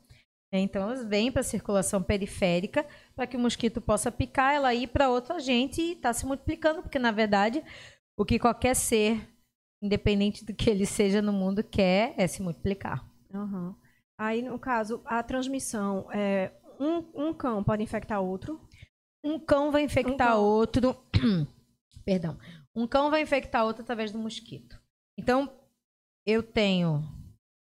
[0.52, 4.88] Então, elas vêm para a circulação periférica para que o mosquito possa picar, ela ir
[4.88, 7.64] para outro agente e está se multiplicando, porque, na verdade,
[8.16, 9.26] o que qualquer ser,
[9.82, 13.04] independente do que ele seja no mundo, quer é se multiplicar.
[13.32, 13.74] Aham.
[14.20, 18.60] Aí, no caso, a transmissão é um, um cão pode infectar outro.
[19.24, 20.44] Um cão vai infectar Um cão.
[20.44, 20.96] outro.
[22.04, 22.38] Perdão.
[22.76, 24.78] Um cão vai infectar outro através do mosquito.
[25.18, 25.50] Então,
[26.26, 27.02] eu tenho.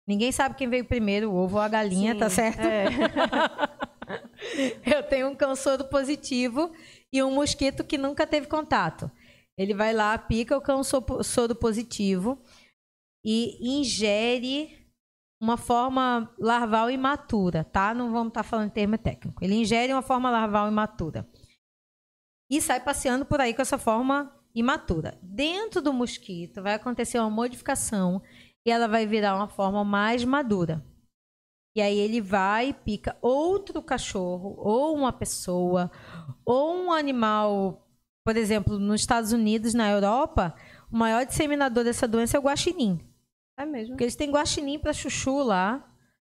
[0.08, 2.60] Ninguém sabe quem veio primeiro, o ovo ou a galinha, Sim, tá certo?
[2.60, 2.86] é.
[4.86, 6.72] eu tenho um cão soro positivo
[7.12, 9.10] e um mosquito que nunca teve contato.
[9.58, 12.42] Ele vai lá, pica o cão so- soro positivo
[13.26, 14.78] e ingere
[15.42, 17.94] uma forma larval imatura, tá?
[17.94, 19.44] Não vamos estar falando em termo técnico.
[19.44, 21.28] Ele ingere uma forma larval imatura
[22.50, 25.18] e sai passeando por aí com essa forma imatura.
[25.22, 28.22] Dentro do mosquito vai acontecer uma modificação
[28.66, 30.84] e ela vai virar uma forma mais madura.
[31.76, 35.92] E aí ele vai e pica outro cachorro, ou uma pessoa,
[36.46, 37.88] ou um animal.
[38.24, 40.56] Por exemplo, nos Estados Unidos, na Europa,
[40.92, 43.00] o maior disseminador dessa doença é o guaxinim.
[43.58, 43.90] É mesmo.
[43.90, 45.90] Porque eles têm guaxinim para chuchu lá.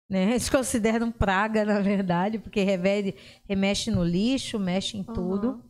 [0.10, 0.32] Né?
[0.32, 3.16] Eles consideram praga, na verdade, porque revede,
[3.48, 5.50] remexe no lixo, mexe em tudo.
[5.50, 5.64] Aham.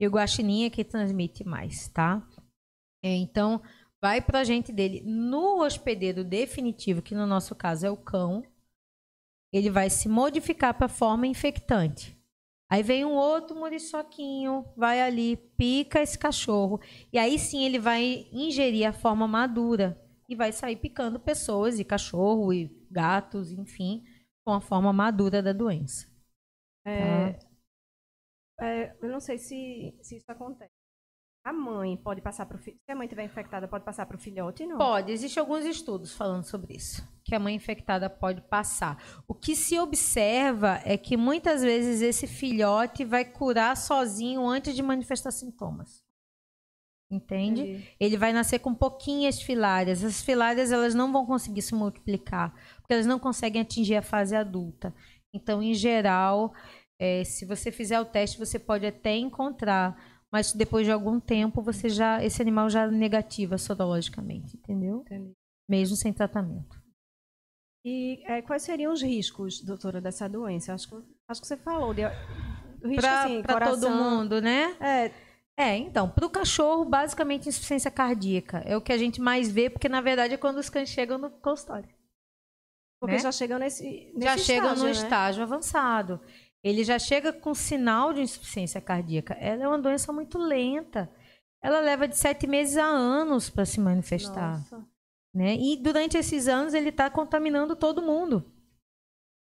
[0.00, 2.22] E o guaxinim é que transmite mais, tá?
[3.02, 3.62] É, então,
[4.04, 5.00] vai para a gente dele.
[5.00, 8.44] No hospedeiro definitivo, que no nosso caso é o cão,
[9.50, 12.14] ele vai se modificar para forma infectante.
[12.70, 16.82] Aí vem um outro muriçoquinho, vai ali, pica esse cachorro.
[17.10, 19.98] E aí sim ele vai ingerir a forma madura
[20.28, 24.04] e vai sair picando pessoas e cachorro e gatos, enfim,
[24.44, 26.06] com a forma madura da doença.
[26.86, 27.38] É,
[28.60, 30.73] é, eu não sei se, se isso acontece.
[31.44, 32.78] A mãe pode passar para o filho.
[32.86, 34.66] Se a mãe estiver infectada, pode passar para o filhote?
[34.66, 34.78] Não.
[34.78, 39.22] Pode, existem alguns estudos falando sobre isso, que a mãe infectada pode passar.
[39.28, 44.82] O que se observa é que muitas vezes esse filhote vai curar sozinho antes de
[44.82, 46.02] manifestar sintomas.
[47.10, 47.60] Entende?
[47.60, 47.88] Entendi.
[48.00, 50.02] Ele vai nascer com pouquinhas filárias.
[50.02, 54.34] As filárias elas não vão conseguir se multiplicar, porque elas não conseguem atingir a fase
[54.34, 54.94] adulta.
[55.32, 56.54] Então, em geral,
[56.98, 61.62] eh, se você fizer o teste, você pode até encontrar, mas depois de algum tempo,
[61.62, 65.02] você já esse animal já negativa sorologicamente, entendeu?
[65.02, 65.32] Entendi.
[65.68, 66.76] Mesmo sem tratamento.
[67.86, 70.74] E é, quais seriam os riscos, doutora, dessa doença?
[70.74, 70.96] Acho que,
[71.28, 71.94] acho que você falou.
[71.94, 72.02] De,
[72.82, 74.76] risco, assim, Para todo mundo, né?
[74.80, 75.12] É,
[75.56, 78.58] É, então, para o cachorro, basicamente insuficiência cardíaca.
[78.66, 81.16] É o que a gente mais vê, porque na verdade é quando os cães chegam
[81.16, 81.88] no consultório.
[83.00, 83.22] porque Né?
[83.22, 84.90] já chegam nesse, nesse já chegam estágio, no né?
[84.90, 86.20] estágio avançado.
[86.64, 89.34] Ele já chega com sinal de insuficiência cardíaca.
[89.34, 91.10] Ela é uma doença muito lenta.
[91.62, 94.58] Ela leva de sete meses a anos para se manifestar.
[94.58, 94.88] Nossa.
[95.34, 95.56] Né?
[95.56, 98.50] E durante esses anos ele está contaminando todo mundo.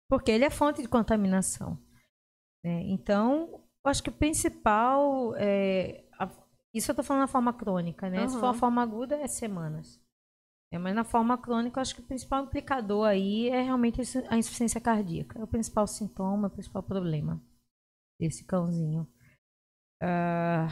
[0.10, 1.78] Porque ele é fonte de contaminação.
[2.64, 2.82] né?
[2.88, 5.34] Então, eu acho que o principal.
[5.38, 6.30] É, a-
[6.74, 8.28] isso eu estou falando na forma crônica, né?
[8.28, 10.02] Se for a forma aguda, é semanas.
[10.72, 14.82] É, mas na forma crônica, acho que o principal implicador aí é realmente a insuficiência
[14.82, 15.40] cardíaca.
[15.40, 17.42] É o principal sintoma, é o principal problema
[18.20, 19.08] desse cãozinho.
[20.02, 20.68] Ah,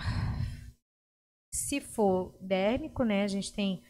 [1.53, 3.23] se for dérmico, né?
[3.23, 3.83] A gente tem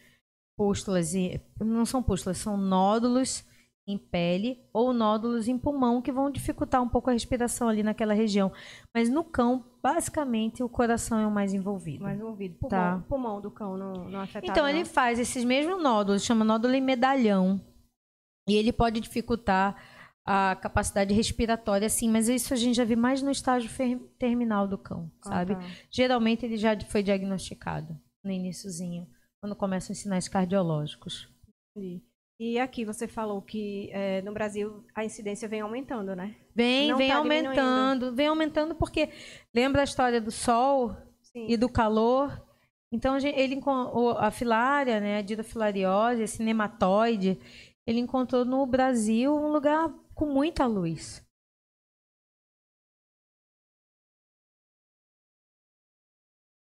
[0.56, 3.44] pústulas e não são pústulas, são nódulos
[3.86, 8.14] em pele ou nódulos em pulmão que vão dificultar um pouco a respiração ali naquela
[8.14, 8.50] região.
[8.94, 12.02] Mas no cão, basicamente, o coração é o mais envolvido.
[12.02, 12.56] Mais ouvido.
[12.58, 12.70] Pulmão,
[13.00, 13.04] Tá.
[13.08, 14.50] pulmão do cão não, não afetado.
[14.50, 14.70] Então não.
[14.70, 17.60] ele faz esses mesmos nódulos, chama nódulo em medalhão.
[18.48, 19.76] E ele pode dificultar
[20.24, 23.70] a capacidade respiratória, sim, mas isso a gente já vê mais no estágio
[24.18, 25.54] terminal do cão, Ah, sabe?
[25.54, 25.62] tá.
[25.90, 29.06] Geralmente ele já foi diagnosticado no iníciozinho,
[29.40, 31.28] quando começam os sinais cardiológicos.
[31.76, 32.02] Entendi.
[32.38, 36.36] E aqui você falou que é, no Brasil a incidência vem aumentando, né?
[36.54, 39.10] Vem, Não vem tá aumentando, vem aumentando porque
[39.54, 41.46] lembra a história do sol Sim.
[41.48, 42.44] e do calor?
[42.92, 43.58] Então ele
[44.18, 47.40] a filária, né, a didofilariose, esse nematóide,
[47.86, 51.24] ele encontrou no Brasil um lugar com muita luz.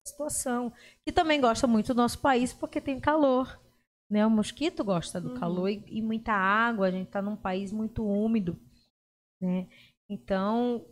[0.06, 0.72] Situação
[1.04, 3.60] que também gosta muito do nosso país porque tem calor,
[4.10, 4.24] né?
[4.26, 5.40] O mosquito gosta do Uhum.
[5.40, 6.86] calor e, e muita água.
[6.88, 8.58] A gente está num país muito úmido,
[9.40, 9.66] né?
[10.08, 10.84] Então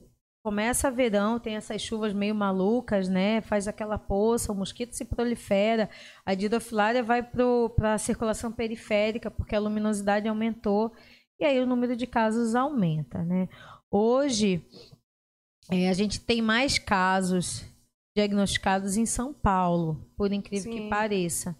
[0.44, 3.40] começa verão, tem essas chuvas meio malucas, né?
[3.40, 5.88] Faz aquela poça, o mosquito se prolifera,
[6.26, 10.92] a didofilária vai para a circulação periférica porque a luminosidade aumentou.
[11.40, 13.48] E aí o número de casos aumenta, né?
[13.90, 14.62] Hoje,
[15.70, 17.64] é, a gente tem mais casos
[18.14, 20.78] diagnosticados em São Paulo, por incrível Sim.
[20.82, 21.56] que pareça.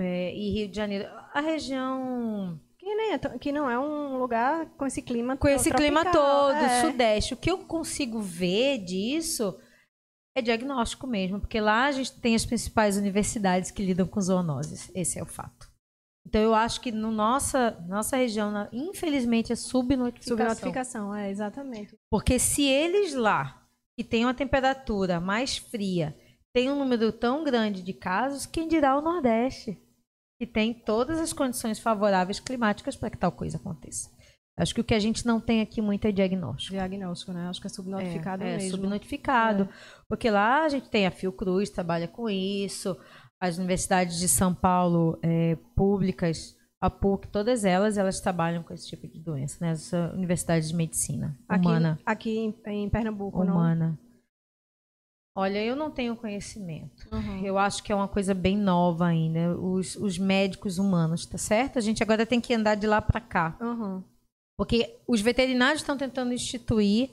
[0.00, 1.08] É, e Rio de Janeiro.
[1.32, 2.58] A região.
[2.78, 6.12] Que, nem é, que não é um lugar com esse clima Com esse tropical, clima
[6.12, 6.80] todo, é.
[6.80, 7.34] sudeste.
[7.34, 9.56] O que eu consigo ver disso
[10.34, 14.90] é diagnóstico mesmo, porque lá a gente tem as principais universidades que lidam com zoonoses.
[14.94, 15.70] Esse é o fato.
[16.26, 20.36] Então eu acho que no nossa nossa região, infelizmente, é subnotificação.
[20.36, 21.96] Subnotificação, é exatamente.
[22.10, 23.66] Porque se eles lá,
[23.98, 26.16] que têm uma temperatura mais fria,
[26.52, 29.78] têm um número tão grande de casos, quem dirá o Nordeste,
[30.40, 34.08] que tem todas as condições favoráveis climáticas para que tal coisa aconteça.
[34.56, 36.72] Acho que o que a gente não tem aqui muito é diagnóstico.
[36.72, 37.46] Diagnóstico, né?
[37.46, 38.68] Acho que é subnotificado é, mesmo.
[38.68, 39.64] É, subnotificado.
[39.64, 39.68] É.
[40.08, 42.96] Porque lá a gente tem a Fiocruz, trabalha com isso,
[43.38, 48.88] as universidades de São Paulo é, públicas, a PUC, todas elas, elas trabalham com esse
[48.88, 49.72] tipo de doença, né?
[49.72, 51.98] As universidades de medicina humana.
[52.06, 53.88] Aqui, aqui em, Pernambuco, humana.
[53.90, 54.09] Não?
[55.34, 57.06] Olha, eu não tenho conhecimento.
[57.12, 57.44] Uhum.
[57.44, 59.56] Eu acho que é uma coisa bem nova ainda.
[59.56, 61.78] Os, os, médicos humanos, tá certo?
[61.78, 63.56] A gente agora tem que andar de lá para cá.
[63.60, 64.02] Uhum.
[64.58, 67.10] Porque os veterinários estão tentando instituir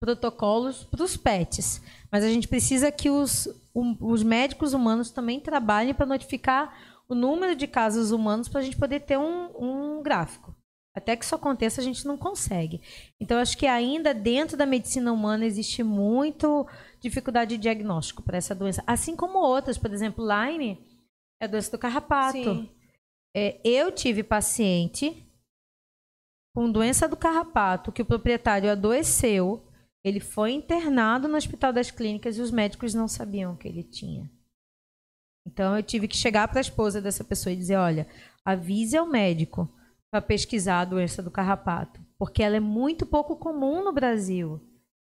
[0.00, 1.82] protocolos para os pets.
[2.10, 6.74] Mas a gente precisa que os, um, os médicos humanos também trabalhem para notificar
[7.08, 10.54] o número de casos humanos para a gente poder ter um, um gráfico.
[10.94, 12.80] Até que isso aconteça, a gente não consegue.
[13.20, 16.66] Então, acho que ainda dentro da medicina humana existe muito
[17.00, 18.82] dificuldade de diagnóstico para essa doença.
[18.86, 20.78] Assim como outras, por exemplo, Lyme
[21.40, 22.68] é a doença do carrapato.
[23.36, 25.24] É, eu tive paciente
[26.54, 29.68] com doença do carrapato que o proprietário adoeceu
[30.04, 34.30] ele foi internado no Hospital das Clínicas e os médicos não sabiam que ele tinha.
[35.46, 38.06] Então eu tive que chegar para a esposa dessa pessoa e dizer: olha,
[38.44, 39.68] avise ao médico
[40.10, 44.60] para pesquisar a doença do carrapato, porque ela é muito pouco comum no Brasil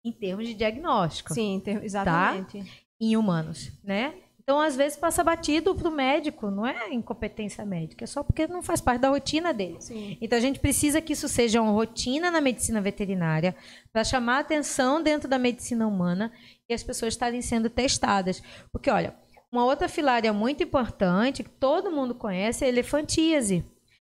[0.04, 1.32] em termos de diagnóstico.
[1.32, 1.72] Sim, tá?
[1.72, 2.58] exatamente.
[2.58, 2.70] Tá?
[3.00, 4.14] Em humanos, né?
[4.42, 8.48] Então, às vezes, passa batido para o médico, não é incompetência médica, é só porque
[8.48, 9.76] não faz parte da rotina dele.
[9.80, 10.18] Sim.
[10.20, 13.54] Então, a gente precisa que isso seja uma rotina na medicina veterinária,
[13.92, 16.32] para chamar atenção dentro da medicina humana
[16.68, 18.42] e as pessoas estarem sendo testadas.
[18.72, 19.14] Porque, olha,
[19.50, 23.64] uma outra filária muito importante, que todo mundo conhece, é a elefantíase.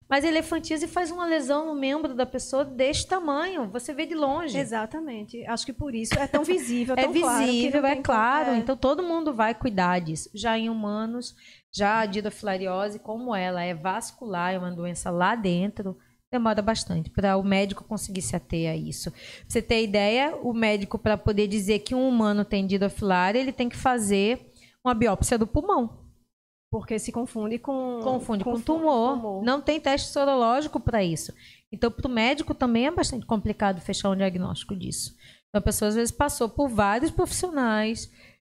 [0.08, 3.70] Mas elefantíase faz uma lesão no membro da pessoa deste tamanho.
[3.70, 4.58] Você vê de longe.
[4.58, 5.44] Exatamente.
[5.46, 8.50] Acho que por isso é tão visível, é tão visível, claro é claro.
[8.50, 8.58] É.
[8.58, 10.30] Então todo mundo vai cuidar disso.
[10.34, 11.34] Já em humanos,
[11.72, 15.96] já a didofilariose, como ela é vascular, é uma doença lá dentro,
[16.30, 19.10] demora bastante para o médico conseguir se ater a isso.
[19.10, 23.52] Pra você ter ideia, o médico para poder dizer que um humano tem didofilária, ele
[23.52, 24.52] tem que fazer
[24.84, 26.03] uma biópsia do pulmão.
[26.74, 28.00] Porque se confunde com.
[28.02, 29.14] Confunde com, com tumor.
[29.14, 29.44] tumor.
[29.44, 31.32] Não tem teste sorológico para isso.
[31.70, 35.14] Então, para o médico também é bastante complicado fechar um diagnóstico disso.
[35.48, 38.10] Então, a pessoa às vezes passou por vários profissionais,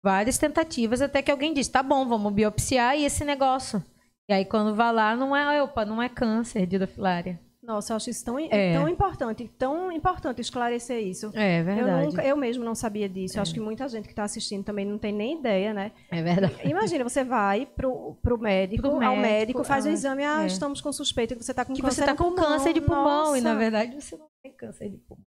[0.00, 3.82] várias tentativas, até que alguém diz: tá bom, vamos biopsiar e esse negócio.
[4.30, 7.40] E aí, quando vai lá, não é, opa, não é câncer de hidofilária.
[7.64, 8.74] Nossa, eu acho isso tão, é.
[8.74, 11.30] tão importante, tão importante esclarecer isso.
[11.34, 12.04] É verdade.
[12.04, 13.36] Eu, nunca, eu mesmo não sabia disso.
[13.36, 13.38] É.
[13.38, 15.92] Eu acho que muita gente que está assistindo também não tem nem ideia, né?
[16.10, 16.56] É verdade.
[16.64, 20.42] Imagina, você vai pro, pro médico, pro médico ao médico, faz o ah, exame, ah,
[20.42, 20.46] é.
[20.46, 22.44] estamos com suspeita que você está com que câncer você está com pulmão.
[22.44, 23.38] câncer de pulmão Nossa.
[23.38, 25.24] e na verdade você não tem câncer de pulmão.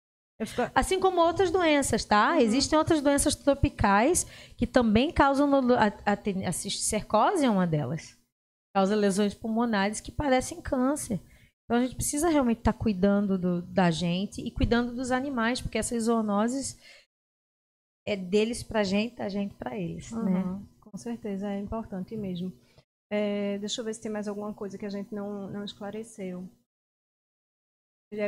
[0.45, 0.71] Fico...
[0.73, 2.32] Assim como outras doenças, tá?
[2.32, 2.39] Uhum.
[2.39, 4.25] Existem outras doenças tropicais
[4.57, 8.17] que também causam a, a, a cisticercose é uma delas.
[8.73, 11.19] Causa lesões pulmonares que parecem câncer.
[11.72, 15.61] Então a gente precisa realmente estar tá cuidando do, da gente e cuidando dos animais,
[15.61, 16.78] porque essas zoonoses
[18.05, 20.67] é deles para a gente, da gente para eles, uhum, né?
[20.82, 22.51] Com certeza, é importante mesmo.
[23.09, 26.45] É, deixa eu ver se tem mais alguma coisa que a gente não, não esclareceu.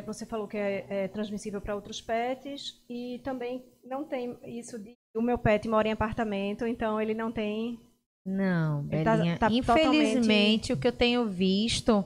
[0.05, 4.93] Você falou que é, é transmissível para outros pets e também não tem isso de
[5.13, 7.77] o meu pet mora em apartamento, então ele não tem.
[8.25, 9.37] Não, tá, Belinha.
[9.37, 10.73] Tá, tá Infelizmente, totalmente...
[10.73, 12.05] o que eu tenho visto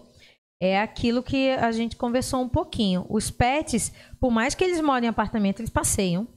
[0.62, 3.06] é aquilo que a gente conversou um pouquinho.
[3.10, 6.28] Os pets, por mais que eles morem em apartamento, eles passeiam.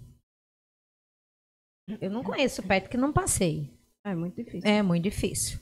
[2.01, 3.73] Eu não conheço pet que não passeie.
[4.05, 4.71] É muito difícil.
[4.71, 5.59] É muito difícil.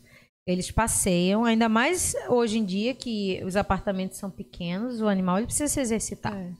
[0.46, 5.46] Eles passeiam, ainda mais hoje em dia que os apartamentos são pequenos, o animal ele
[5.46, 6.34] precisa se exercitar.
[6.34, 6.52] É.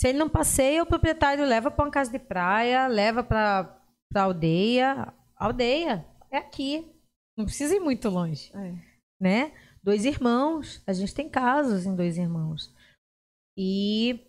[0.00, 3.78] Se ele não passeia, o proprietário leva para uma casa de praia, leva para
[4.14, 5.12] a aldeia.
[5.36, 6.90] Aldeia é aqui.
[7.36, 8.50] Não precisa ir muito longe.
[8.54, 8.74] É.
[9.20, 9.52] Né?
[9.90, 10.80] Dois irmãos.
[10.86, 12.72] A gente tem casos em dois irmãos.
[13.58, 14.20] E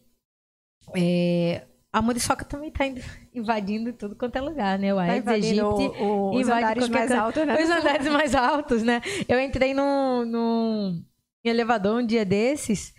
[0.95, 2.86] é, a muriçoca também está
[3.34, 4.91] invadindo tudo quanto é lugar, né?
[4.91, 7.64] O tá Aedes aegypti o, o, os andares mais altos, né?
[7.64, 9.01] Os andares mais altos, né?
[9.28, 11.05] Eu entrei num, num
[11.43, 12.93] elevador um dia desses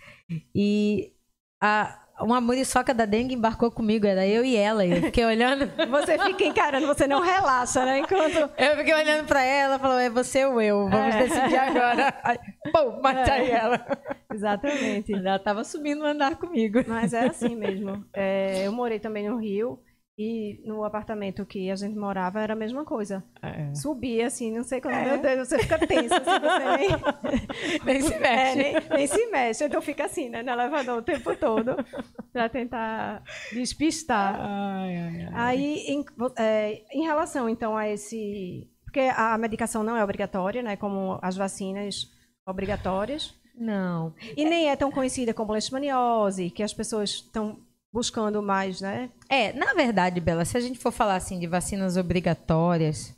[0.55, 1.13] e
[1.61, 4.85] a, uma muriçoca da dengue embarcou comigo, era eu e ela.
[4.85, 5.69] Eu fiquei olhando.
[5.89, 7.99] Você fica encarando, você não relaxa, né?
[7.99, 8.49] Enquanto.
[8.57, 10.89] Eu fiquei olhando pra ela, falou: é você ou eu?
[10.89, 11.23] Vamos é.
[11.23, 12.13] decidir agora.
[12.23, 12.37] Aí,
[12.71, 13.51] pô, matei é.
[13.51, 13.85] ela.
[14.33, 15.13] Exatamente.
[15.13, 16.83] Ela tava subindo no andar comigo.
[16.87, 18.03] Mas é assim mesmo.
[18.13, 19.79] É, eu morei também no Rio.
[20.17, 23.23] E no apartamento que a gente morava era a mesma coisa.
[23.41, 23.73] É.
[23.73, 24.93] Subia assim, não sei quando.
[24.93, 25.05] É.
[25.05, 28.27] Meu Deus, você fica tenso, assim, você nem, nem se mexe.
[28.27, 29.65] É, nem, nem, se mexe.
[29.65, 31.75] Então fica assim, né, no elevador o tempo todo,
[32.31, 34.35] para tentar despistar.
[34.39, 35.31] Ai, ai, ai.
[35.33, 36.05] Aí, em,
[36.37, 38.69] é, em relação então a esse.
[38.83, 40.77] Porque a medicação não é obrigatória, né?
[40.77, 42.11] Como as vacinas
[42.45, 43.33] obrigatórias.
[43.55, 44.13] Não.
[44.37, 47.57] E nem é tão conhecida como leishmaniose, que as pessoas estão
[47.93, 49.11] buscando mais, né?
[49.29, 53.15] É, na verdade, Bela, se a gente for falar assim de vacinas obrigatórias,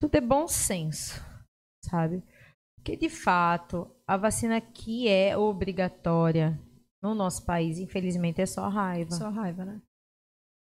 [0.00, 1.24] tudo é bom senso,
[1.84, 2.20] sabe?
[2.76, 6.60] Porque de fato, a vacina que é obrigatória
[7.00, 9.12] no nosso país, infelizmente, é só raiva.
[9.12, 9.80] Só raiva, né?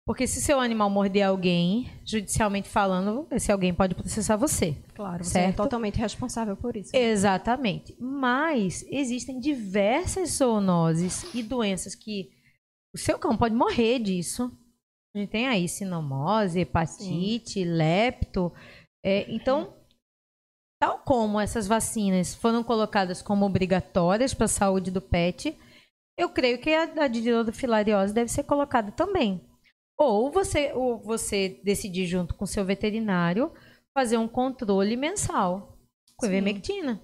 [0.06, 4.76] Porque se seu animal morder alguém, judicialmente falando, esse alguém pode processar você.
[4.94, 5.54] Claro, você é certo?
[5.54, 6.94] é totalmente responsável por isso.
[6.94, 7.96] Exatamente.
[7.98, 12.33] Mas existem diversas zoonoses e doenças que
[12.94, 14.56] o seu cão pode morrer disso.
[15.14, 17.64] A gente tem aí sinomose, hepatite, Sim.
[17.64, 18.52] lepto.
[19.04, 19.74] É, então,
[20.80, 25.56] tal como essas vacinas foram colocadas como obrigatórias para a saúde do pet,
[26.16, 27.22] eu creio que a, a de
[27.52, 29.44] filariose deve ser colocada também.
[29.98, 33.52] Ou você, ou você decidir junto com o seu veterinário
[33.96, 35.78] fazer um controle mensal
[36.16, 37.00] com ivermectina.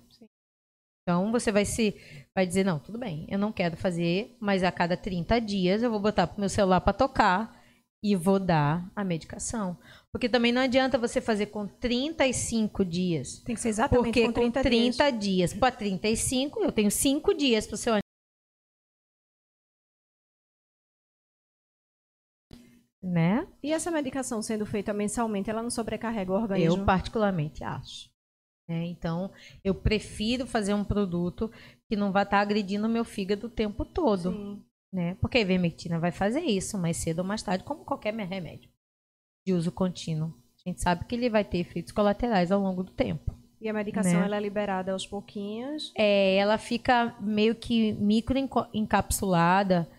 [1.03, 1.95] Então você vai se
[2.41, 5.91] vai dizer, não, tudo bem, eu não quero fazer, mas a cada 30 dias eu
[5.91, 7.61] vou botar pro meu celular para tocar
[8.03, 9.77] e vou dar a medicação.
[10.11, 13.41] Porque também não adianta você fazer com 35 dias.
[13.41, 15.21] Tem que ser exatamente porque com 30, com 30 dias.
[15.21, 15.55] dias.
[15.55, 17.95] Para 35, eu tenho 5 dias para o seu
[23.03, 23.47] né?
[23.63, 26.83] E essa medicação sendo feita mensalmente, ela não sobrecarrega o organismo?
[26.83, 28.11] Eu particularmente acho.
[28.71, 28.85] Né?
[28.85, 29.33] Então,
[29.65, 31.51] eu prefiro fazer um produto
[31.91, 34.31] que não vai estar tá agredindo o meu fígado o tempo todo.
[34.31, 34.63] Sim.
[34.93, 35.17] Né?
[35.21, 38.71] Porque a ivermectina vai fazer isso mais cedo ou mais tarde, como qualquer remédio
[39.45, 40.33] de uso contínuo.
[40.65, 43.37] A gente sabe que ele vai ter efeitos colaterais ao longo do tempo.
[43.61, 44.27] E a medicação né?
[44.27, 45.93] ela é liberada aos pouquinhos?
[45.97, 48.39] É, ela fica meio que micro
[48.73, 49.91] encapsulada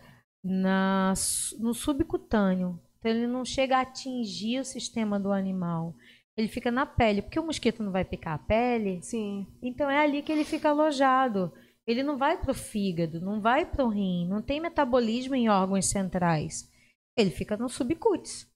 [0.41, 1.13] na,
[1.59, 2.79] no subcutâneo.
[2.99, 5.93] Então ele não chega a atingir o sistema do animal
[6.35, 9.01] ele fica na pele, porque o mosquito não vai picar a pele.
[9.01, 9.45] Sim.
[9.61, 11.51] Então é ali que ele fica alojado.
[11.87, 15.49] Ele não vai para o fígado, não vai para o rim, não tem metabolismo em
[15.49, 16.71] órgãos centrais.
[17.17, 18.47] Ele fica no subcútis,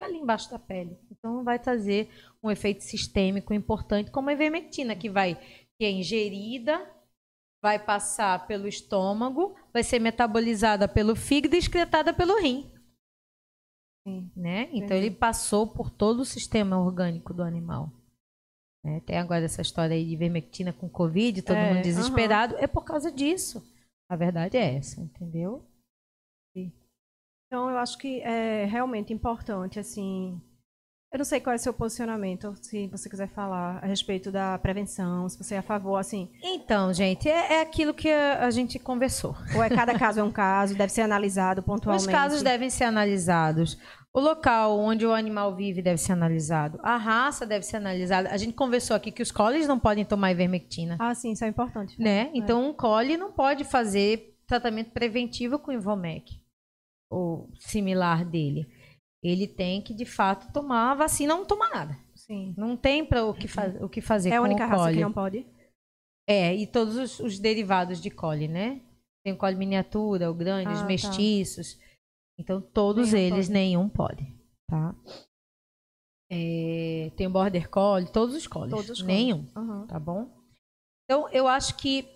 [0.00, 0.98] ali embaixo da pele.
[1.10, 2.10] Então vai trazer
[2.42, 5.34] um efeito sistêmico importante, como a ivermectina, que vai
[5.78, 6.92] que é ingerida,
[7.62, 12.70] vai passar pelo estômago, vai ser metabolizada pelo fígado e excretada pelo rim.
[14.34, 14.68] Né?
[14.72, 17.92] Então ele passou por todo o sistema orgânico do animal.
[18.84, 19.00] Né?
[19.00, 22.56] Tem agora essa história aí de vermectina com Covid, todo é, mundo desesperado.
[22.58, 23.62] É por causa disso.
[24.10, 25.64] A verdade é essa, entendeu?
[27.46, 30.38] Então eu acho que é realmente importante, assim,
[31.10, 34.58] eu não sei qual é o seu posicionamento, se você quiser falar a respeito da
[34.58, 36.30] prevenção, se você é a favor, assim.
[36.42, 39.34] Então, gente, é, é aquilo que a, a, gente conversou.
[39.54, 42.06] Ou é cada caso é um caso, deve ser analisado pontualmente.
[42.06, 43.78] Os casos devem ser analisados.
[44.18, 46.80] O local onde o animal vive deve ser analisado.
[46.82, 48.30] A raça deve ser analisada.
[48.30, 50.96] A gente conversou aqui que os coles não podem tomar ivermectina.
[50.98, 52.00] Ah, sim, isso é importante.
[52.00, 52.22] Né?
[52.22, 52.30] É.
[52.34, 56.42] Então, um cole não pode fazer tratamento preventivo com Ivomec
[57.08, 58.66] ou similar dele
[59.22, 61.98] ele tem que, de fato, tomar a vacina ou não tomar nada.
[62.14, 62.54] Sim.
[62.56, 63.48] Não tem para o, que
[63.80, 65.46] o que fazer é com o É a única raça que não pode?
[66.28, 68.80] É, e todos os, os derivados de cole, né?
[69.24, 70.86] Tem o cole miniatura, o grande, ah, os tá.
[70.86, 71.74] mestiços.
[71.74, 71.87] Tá.
[72.38, 73.52] Então, todos nenhum eles, pode.
[73.52, 74.34] nenhum pode,
[74.68, 74.94] tá?
[76.30, 78.70] É, tem o border collie, todos os collies.
[78.70, 79.86] Todos os nenhum, uhum.
[79.86, 80.30] tá bom?
[81.04, 82.06] Então, eu acho que...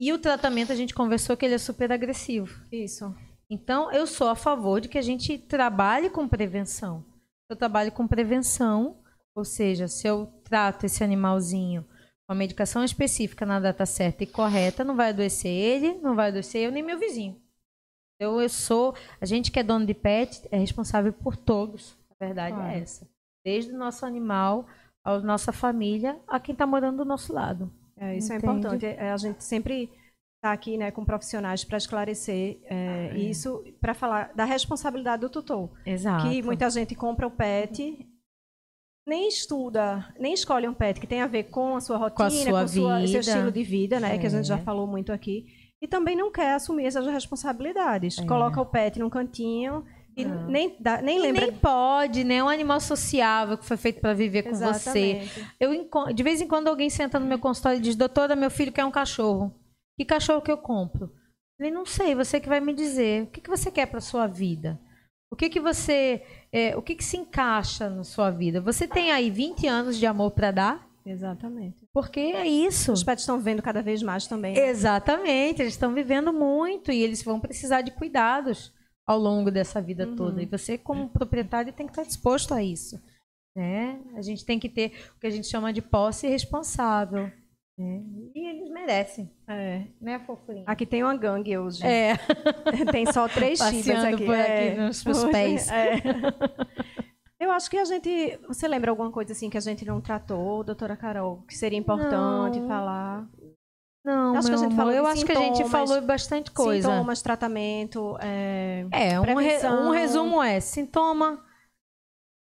[0.00, 2.64] E o tratamento, a gente conversou que ele é super agressivo.
[2.72, 3.14] Isso.
[3.50, 7.04] Então, eu sou a favor de que a gente trabalhe com prevenção.
[7.50, 9.02] Eu trabalho com prevenção,
[9.34, 11.82] ou seja, se eu trato esse animalzinho
[12.26, 16.28] com a medicação específica na data certa e correta, não vai adoecer ele, não vai
[16.28, 17.40] adoecer eu nem meu vizinho.
[18.18, 18.94] Eu, eu sou.
[19.20, 21.96] A gente que é dono de pet é responsável por todos.
[22.10, 23.08] A verdade é essa.
[23.44, 24.66] Desde o nosso animal,
[25.04, 27.72] a nossa família, a quem está morando do nosso lado.
[27.96, 28.52] É, isso é Entende?
[28.52, 28.86] é importante.
[28.86, 29.90] É, a gente sempre
[30.36, 33.18] está aqui né, com profissionais para esclarecer é, é.
[33.18, 35.70] isso, para falar da responsabilidade do tutor.
[35.84, 36.28] Exato.
[36.28, 38.06] Que muita gente compra o PET,
[39.06, 42.24] nem estuda, nem escolhe um PET que tem a ver com a sua rotina, com,
[42.24, 44.14] a sua com sua, seu estilo de vida, né?
[44.14, 44.18] É.
[44.18, 44.62] Que a gente já é.
[44.62, 45.46] falou muito aqui.
[45.82, 48.18] E também não quer assumir essas responsabilidades.
[48.18, 48.26] É.
[48.26, 49.84] Coloca o pet num cantinho
[50.16, 51.46] e nem, dá, nem E lembra.
[51.46, 52.36] nem pode, né?
[52.36, 54.64] É um animal sociável que foi feito para viver com você.
[54.98, 55.46] Exatamente.
[55.60, 58.50] Eu enco- de vez em quando alguém senta no meu consultório e diz: "Doutora, meu
[58.50, 59.54] filho quer um cachorro.
[59.98, 61.12] Que cachorro que eu compro?"
[61.60, 63.24] Eu não sei, você que vai me dizer.
[63.24, 64.78] O que, que você quer para sua vida?
[65.30, 66.22] O que que você,
[66.52, 68.60] é, o que que se encaixa na sua vida?
[68.60, 70.87] Você tem aí 20 anos de amor para dar?
[71.06, 71.86] Exatamente.
[71.92, 72.92] Porque é isso.
[72.92, 74.54] Os pets estão vendo cada vez mais também.
[74.54, 74.68] né?
[74.68, 78.72] Exatamente, eles estão vivendo muito e eles vão precisar de cuidados
[79.06, 80.16] ao longo dessa vida Uhum.
[80.16, 80.42] toda.
[80.42, 83.00] E você, como proprietário, tem que estar disposto a isso.
[83.56, 83.98] Né?
[84.14, 87.30] A gente tem que ter o que a gente chama de posse responsável.
[87.78, 88.02] né?
[88.34, 89.84] E eles merecem, É.
[90.00, 90.64] né, fofurinha?
[90.66, 91.84] Aqui tem uma gangue hoje.
[91.86, 92.14] É,
[92.92, 94.24] Tem só três chibas aqui.
[94.24, 94.74] por aqui é.
[94.86, 95.70] nos Hoje- pés.
[95.70, 95.94] é.
[97.40, 98.36] Eu acho que a gente.
[98.48, 102.58] Você lembra alguma coisa assim que a gente não tratou, doutora Carol, que seria importante
[102.60, 102.66] Não.
[102.68, 103.28] falar?
[104.04, 106.50] não, Acho que a gente amor, falou eu acho que a gente sintomas, falou bastante
[106.50, 106.88] coisa.
[106.88, 108.16] Sintomas, tratamento.
[108.20, 108.86] É...
[108.90, 111.44] É, um, re- um resumo é sintoma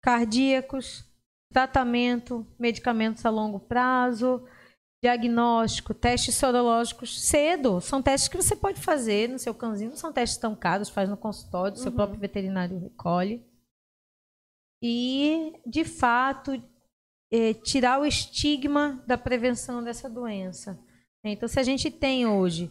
[0.03, 1.05] cardíacos,
[1.53, 4.47] tratamento, medicamentos a longo prazo,
[5.03, 7.81] diagnóstico, testes sorológicos cedo.
[7.81, 11.09] São testes que você pode fazer no seu cãozinho, não são testes tão caros, faz
[11.09, 11.97] no consultório, seu Uhum.
[11.97, 13.45] próprio veterinário recolhe.
[14.83, 16.63] E, de fato,
[17.33, 20.79] eh, tirar o estigma da prevenção dessa doença.
[21.25, 22.71] Então, se a gente tem hoje,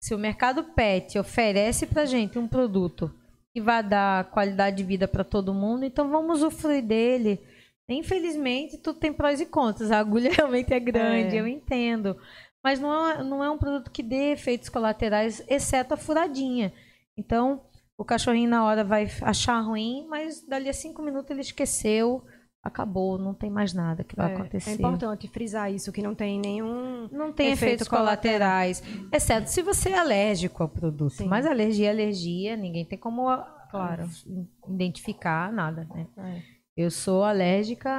[0.00, 3.12] se o mercado pet oferece para gente um produto
[3.52, 7.40] que vai dar qualidade de vida para todo mundo, então vamos usufruir dele.
[7.88, 9.90] Infelizmente, tudo tem prós e contras.
[9.90, 11.40] A agulha realmente é grande, É.
[11.40, 12.16] eu entendo.
[12.62, 16.72] Mas não é, não é um produto que dê efeitos colaterais, exceto a furadinha.
[17.16, 17.62] Então,
[17.98, 22.24] o cachorrinho na hora vai achar ruim, mas dali a cinco minutos ele esqueceu,
[22.62, 24.70] acabou, não tem mais nada que vai É, acontecer.
[24.70, 27.08] É importante frisar isso, que não tem nenhum.
[27.12, 28.82] Não tem Efeito efeitos colaterais,
[29.12, 31.12] exceto se você é alérgico ao produto.
[31.14, 31.28] Sim.
[31.28, 33.28] Mas alergia é alergia, ninguém tem como
[33.70, 34.04] Claro.
[34.04, 36.06] ah, identificar nada, né?
[36.16, 36.56] É.
[36.76, 37.90] Eu sou alérgica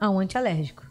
[0.00, 0.82] a um antialérgico.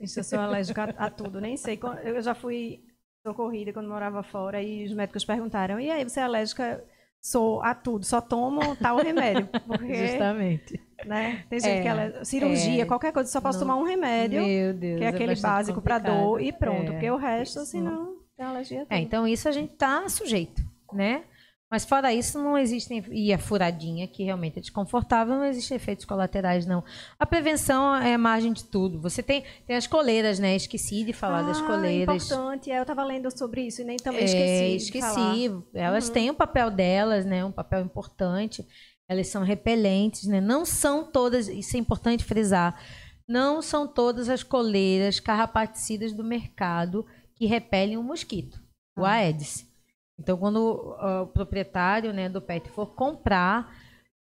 [0.00, 1.78] Isso, eu sou alérgica a, a tudo, nem sei.
[2.02, 2.82] Eu já fui
[3.26, 6.84] socorrida quando morava fora e os médicos perguntaram: e aí, você é alérgica?
[7.26, 9.48] Sou a tudo, só tomo tal remédio.
[9.66, 10.78] Porque, Justamente.
[11.06, 11.42] né?
[11.48, 12.22] Tem gente É, que ela.
[12.22, 12.84] Cirurgia, é.
[12.84, 13.66] qualquer coisa, só posso Não.
[13.66, 14.98] tomar um remédio, Meu Deus.
[14.98, 16.88] que é aquele bastante básico para dor e pronto.
[16.88, 16.90] É.
[16.92, 18.86] Porque o resto, assim, não tem alergia.
[18.90, 20.62] É, então isso a gente tá sujeito,
[20.92, 21.22] né?
[21.74, 23.04] Mas fora isso, não existem.
[23.10, 26.84] E a furadinha, que realmente é desconfortável, não existem efeitos colaterais, não.
[27.18, 29.00] A prevenção é a margem de tudo.
[29.00, 30.54] Você tem, tem as coleiras, né?
[30.54, 32.30] Esqueci de falar das Ah, coleiras.
[32.30, 32.70] importante.
[32.70, 34.24] É, eu estava lendo sobre isso e nem também É,
[34.76, 34.96] esqueci.
[35.00, 35.52] esqueci.
[35.74, 36.14] Elas Uhum.
[36.14, 37.44] têm o papel delas, né?
[37.44, 38.64] Um papel importante.
[39.08, 40.40] Elas são repelentes, né?
[40.40, 42.80] Não são todas, isso é importante frisar,
[43.28, 47.04] não são todas as coleiras carrapaticidas do mercado
[47.34, 48.60] que repelem o mosquito,
[48.96, 49.14] o Ah.
[49.14, 49.66] Aedes.
[50.18, 53.74] Então, quando ah, o proprietário né, do pet for comprar,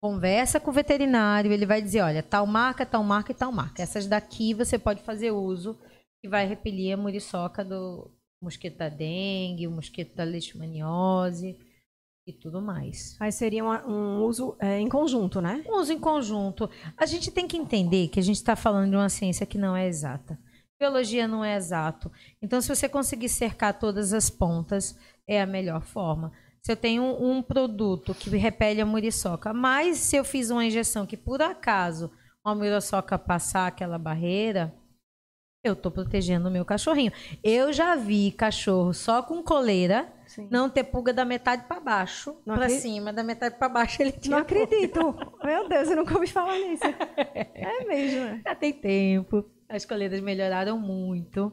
[0.02, 3.82] conversa com o veterinário, ele vai dizer, olha, tal marca, tal marca e tal marca.
[3.82, 5.78] Essas daqui você pode fazer uso,
[6.22, 8.12] que vai repelir a muriçoca do
[8.42, 11.58] mosquito da dengue, o mosquito da leishmaniose
[12.28, 13.16] e tudo mais.
[13.20, 15.64] Aí seria uma- um uso é, em conjunto, né?
[15.68, 16.70] Um uso em conjunto.
[16.98, 19.76] A gente tem que entender que a gente está falando de uma ciência que não
[19.76, 20.38] é exata.
[20.80, 22.12] Biologia não é exato.
[22.42, 24.98] Então, se você conseguir cercar todas as pontas,
[25.28, 26.32] é a melhor forma.
[26.62, 30.66] Se eu tenho um, um produto que repele a muriçoca, mas se eu fiz uma
[30.66, 32.12] injeção que, por acaso,
[32.46, 34.74] uma muriçoca passar aquela barreira,
[35.64, 37.12] eu estou protegendo o meu cachorrinho.
[37.44, 40.48] Eu já vi cachorro só com coleira Sim.
[40.52, 42.82] não ter pulga da metade para baixo, para acredito.
[42.82, 45.16] cima, da metade para baixo ele tinha Não acredito.
[45.44, 46.84] Meu Deus, eu nunca ouvi falar nisso.
[46.84, 48.20] É mesmo.
[48.26, 48.42] né?
[48.46, 49.46] Já tem tempo.
[49.70, 51.52] As coleiras melhoraram muito.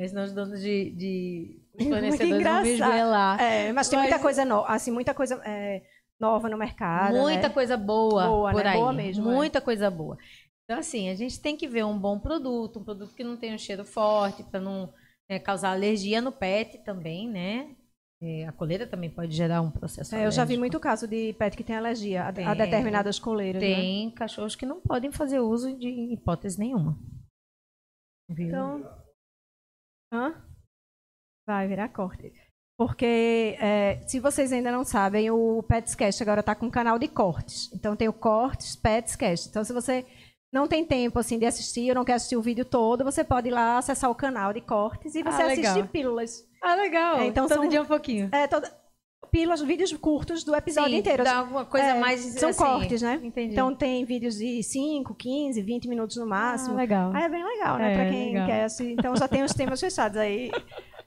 [0.00, 3.40] Senão os donos de, de os Muito fornecedores vão me engraçado.
[3.42, 5.82] É, mas tem Mas- muita coisa nova, assim, muita coisa é,
[6.18, 7.16] nova no mercado.
[7.16, 7.54] Muita né?
[7.54, 8.70] coisa boa, Boa, por né?
[8.70, 8.78] aí.
[8.78, 9.34] Boa mesmo, é.
[9.34, 10.18] Muita coisa boa.
[10.64, 13.54] Então, assim, a gente tem que ver um bom produto, um produto que não tenha
[13.54, 14.92] um cheiro forte, para não
[15.28, 17.74] né, causar alergia no pet também, né?
[18.22, 21.32] É, a coleira também pode gerar um processo É, eu já vi muito caso de
[21.32, 22.54] pet que tem alergia a, a Tem.
[22.54, 23.62] determinadas coleiras.
[23.62, 23.68] né?
[23.68, 26.98] Tem cachorros que não podem fazer uso de hipótese nenhuma.
[28.28, 28.48] Viu?
[28.48, 29.02] Então.
[30.12, 30.49] Hã?
[31.46, 32.32] Vai virar corte.
[32.78, 37.08] Porque, é, se vocês ainda não sabem, o Petscast agora está com um canal de
[37.08, 37.70] cortes.
[37.74, 39.48] Então tem o Cortes Petscast.
[39.50, 40.06] Então, se você
[40.50, 43.48] não tem tempo assim de assistir ou não quer assistir o vídeo todo, você pode
[43.48, 46.42] ir lá acessar o canal de cortes e você Ah, assistir pílulas.
[46.62, 47.18] Ah, legal.
[47.18, 48.30] É, então Todo são- dia um pouquinho.
[48.32, 48.72] É, toda,
[49.30, 51.22] pílulas, vídeos curtos do episódio Sim, inteiro.
[51.22, 52.20] Dá alguma coisa É, mais.
[52.20, 53.20] São assim, cortes, né?
[53.22, 53.52] Entendi.
[53.52, 56.74] Então tem vídeos de 5, 15, 20 minutos no máximo.
[56.74, 57.12] Ah, legal.
[57.14, 57.92] Aí é bem legal, né?
[57.92, 58.46] É, pra quem legal.
[58.46, 58.92] quer assistir.
[58.94, 60.50] Então já tem os temas fechados aí.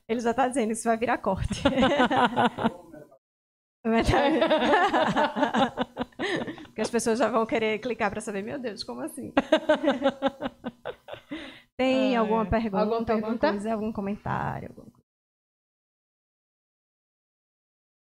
[0.07, 1.61] Ele já está dizendo, isso vai virar corte.
[6.65, 9.33] Porque as pessoas já vão querer clicar para saber, meu Deus, como assim?
[11.77, 13.27] Tem alguma pergunta, Alguma pergunta?
[13.47, 14.69] alguma coisa, algum comentário?
[14.69, 15.03] alguma coisa?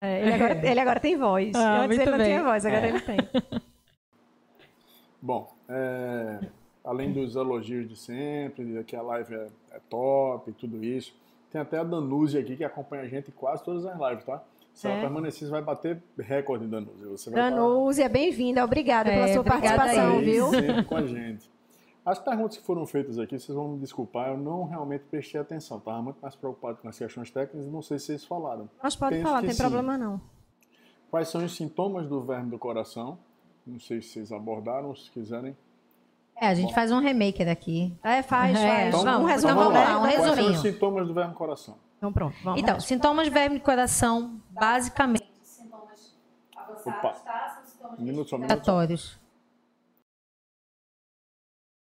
[0.01, 1.53] É, ele, agora, ele agora tem voz.
[1.55, 2.43] Ah, Antes ele não tinha bem.
[2.45, 2.89] voz, agora É.
[2.89, 3.17] ele tem.
[5.21, 6.39] Bom, é,
[6.85, 11.13] além dos elogios de sempre, de que a live é, é top e tudo isso,
[11.51, 14.41] tem até a Danúzia aqui que acompanha a gente em quase todas as lives, tá?
[14.73, 14.91] Se É.
[14.91, 17.07] ela permanecer, você vai bater recorde, Danúzia.
[17.09, 20.23] Você vai Danúzia, bem-vinda, obrigada É, pela sua obrigada participação, aí.
[20.25, 20.49] viu?
[20.49, 21.49] sempre com a gente.
[22.05, 25.77] As perguntas que foram feitas aqui, vocês vão me desculpar, eu não realmente prestei atenção.
[25.79, 28.69] Estava muito mais preocupado com as questões técnicas e não sei se vocês falaram.
[28.81, 29.61] Mas pode Penso falar, que tem sim.
[29.61, 30.21] problema não.
[31.11, 33.17] Quais são os sintomas do verme do coração?
[33.67, 35.55] Não sei se vocês abordaram, se quiserem.
[36.41, 37.93] É, a gente faz um remake daqui.
[38.03, 39.03] É, faz, É, faz.
[39.03, 40.51] vamos, um resumo, então vamos lá, um Quais são resuminho.
[40.53, 41.77] os sintomas do verme coração?
[41.97, 42.61] Então pronto, vamos.
[42.61, 45.27] Então, sintomas de verme coração, basicamente,
[46.85, 47.13] Opa.
[47.97, 48.57] Minuto só, um minuto só.
[48.57, 49.19] respiratórios.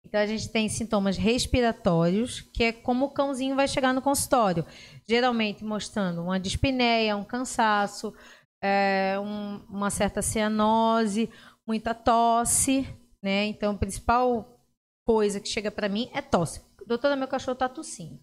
[0.05, 4.63] Então a gente tem sintomas respiratórios, que é como o cãozinho vai chegar no consultório,
[5.07, 8.13] geralmente mostrando uma dispneia, um cansaço,
[8.61, 11.29] é, um- uma certa cianose,
[11.67, 12.87] muita tosse,
[13.25, 13.47] né?
[13.47, 14.55] Então a principal
[15.03, 16.61] coisa que chega para mim é tosse.
[16.85, 18.19] Doutora, meu cachorro tá tossindo.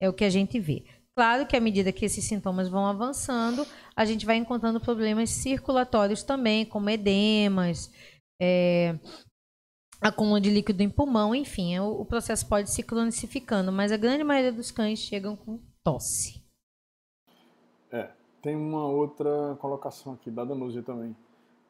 [0.00, 0.86] É o que a gente vê.
[1.14, 6.22] Claro que à medida que esses sintomas vão avançando, a gente vai encontrando problemas circulatórios
[6.22, 7.92] também, como edemas,
[8.40, 8.98] é,
[10.00, 13.96] acúmulo de líquido em pulmão, enfim, é, o, o processo pode se cronificando, mas a
[13.96, 16.42] grande maioria dos cães chegam com tosse.
[17.90, 21.14] É, tem uma outra colocação aqui da Danúzia também.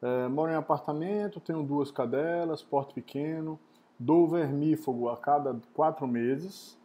[0.01, 3.59] É, moro em apartamento, tenho duas cadelas, porte pequeno,
[3.99, 6.77] dou vermífugo a cada quatro meses,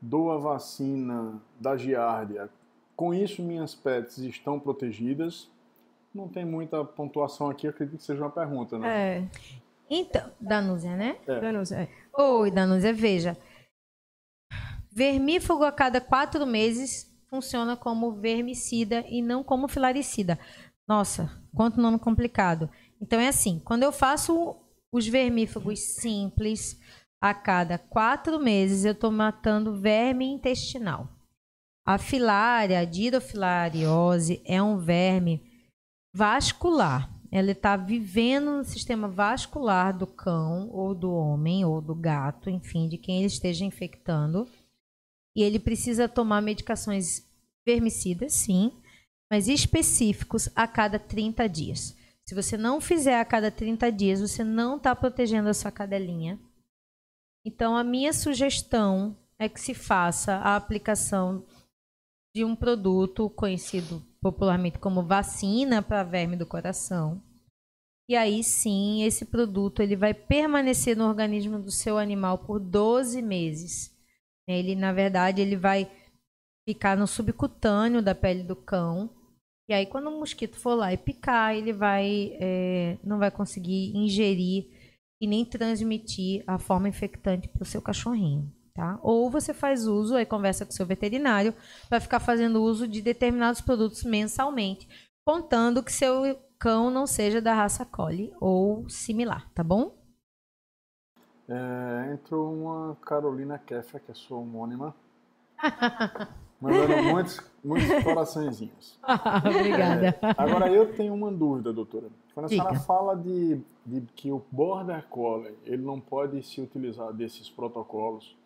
[0.00, 2.48] dou a vacina da giardia.
[2.96, 5.50] Com isso, minhas pets estão protegidas.
[6.14, 9.18] Não tem muita pontuação aqui, acredito que seja uma pergunta, né?
[9.18, 9.28] É,
[9.88, 11.16] Então, Danúzia, né?
[11.26, 11.88] Danúzia, é.
[12.22, 13.36] Oi, Danúzia, veja.
[14.90, 20.38] Vermífugo a cada quatro meses funciona como vermicida e não como filaricida.
[20.88, 22.68] Nossa, quanto nome complicado.
[23.00, 24.56] Então é assim, quando eu faço
[24.92, 26.78] os vermífugos simples,
[27.20, 31.08] a cada quatro meses eu estou matando verme intestinal.
[31.84, 35.40] A filária, a dirofilariose, é um verme
[36.14, 37.10] vascular.
[37.30, 42.88] Ela está vivendo no sistema vascular do cão, ou do homem, ou do gato, enfim,
[42.88, 44.46] de quem ele esteja infectando.
[45.34, 47.26] E ele precisa tomar medicações
[47.66, 48.72] vermicidas, sim,
[49.32, 51.96] mas específicos a cada 30 dias.
[52.28, 56.38] Se você não fizer a cada 30 dias, você não está protegendo a sua cadelinha.
[57.42, 61.46] Então, a minha sugestão é que se faça a aplicação
[62.36, 67.18] de um produto conhecido popularmente como vacina para verme do coração.
[68.10, 73.22] E aí sim, esse produto ele vai permanecer no organismo do seu animal por 12
[73.22, 73.96] meses.
[74.46, 75.90] Ele, na verdade, ele vai
[76.68, 79.21] ficar no subcutâneo da pele do cão.
[79.72, 83.96] E aí, quando o mosquito for lá e picar, ele vai é, não vai conseguir
[83.96, 84.68] ingerir
[85.18, 88.52] e nem transmitir a forma infectante para o seu cachorrinho.
[88.74, 88.98] Tá?
[89.02, 91.54] Ou você faz uso, aí conversa com o seu veterinário,
[91.88, 94.86] para ficar fazendo uso de determinados produtos mensalmente,
[95.26, 99.96] contando que seu cão não seja da raça Collie ou similar, tá bom?
[101.48, 104.94] É, entrou uma Carolina Keffer, que é sua homônima,
[106.62, 108.98] mandando muitos, muitos coraçõezinhos.
[109.44, 110.06] Obrigada.
[110.06, 112.06] É, agora eu tenho uma dúvida, doutora.
[112.32, 112.62] Quando a Diga.
[112.62, 118.36] senhora fala de, de que o Border Collie ele não pode se utilizar desses protocolos,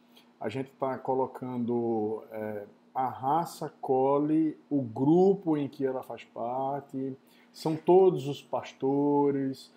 [0.40, 2.64] a gente está colocando é,
[2.94, 7.16] a raça Collie, o grupo em que ela faz parte,
[7.52, 9.70] são todos os pastores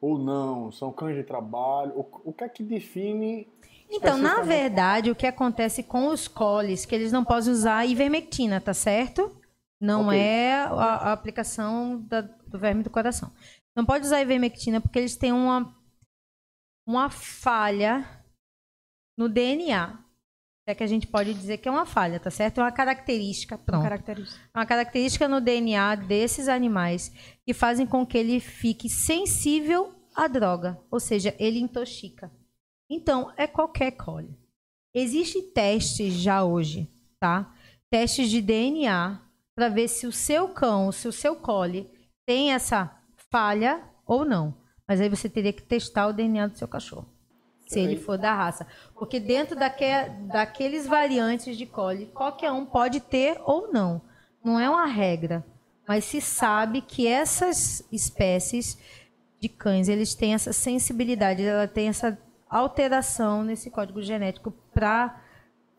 [0.00, 3.48] ou não, são cães de trabalho, o, o que é que define
[3.90, 8.60] Então, na verdade, o que acontece com os coles, que eles não podem usar ivermectina,
[8.60, 9.40] tá certo?
[9.80, 10.18] Não Ok.
[10.18, 13.30] é a, a aplicação da- do verme do coração.
[13.76, 15.74] Não pode usar ivermectina porque eles têm uma,
[16.86, 18.04] uma falha
[19.18, 19.98] no DNA.
[20.68, 22.58] É que a gente pode dizer que é uma falha, tá certo?
[22.58, 23.82] É uma característica, pronto.
[23.84, 24.40] Característica.
[24.52, 27.12] uma característica no DNA desses animais
[27.44, 32.32] que fazem com que ele fique sensível à droga, ou seja, ele intoxica.
[32.88, 34.36] Então, é qualquer cole.
[34.94, 36.88] Existem testes já hoje,
[37.20, 37.52] tá?
[37.90, 39.20] Testes de DNA
[39.54, 41.90] para ver se o seu cão, se o seu cole
[42.26, 42.94] tem essa
[43.30, 44.54] falha ou não.
[44.86, 47.08] Mas aí você teria que testar o DNA do seu cachorro.
[47.66, 48.66] se ele for da raça.
[48.94, 49.84] Porque dentro daque,
[50.28, 54.00] daqueles variantes de collie, qualquer um pode ter ou não.
[54.44, 55.44] Não é uma regra.
[55.86, 58.78] Mas se sabe que essas espécies
[59.40, 62.16] de cães, eles têm essa sensibilidade, ela tem essa
[62.48, 65.20] alteração nesse código genético para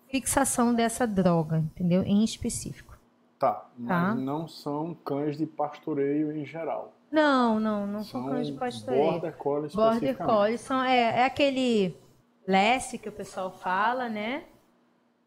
[0.10, 2.04] fixação dessa droga, entendeu?
[2.04, 2.98] Em específico.
[3.40, 4.16] Tá, mas tá?
[4.16, 6.94] não são cães de pastoreio em geral.
[7.12, 9.12] Não, não, não são, são cães de pastoreio.
[9.12, 11.96] Border Collie Border Collie são, é, é aquele
[12.48, 14.44] lesse que o pessoal fala, né?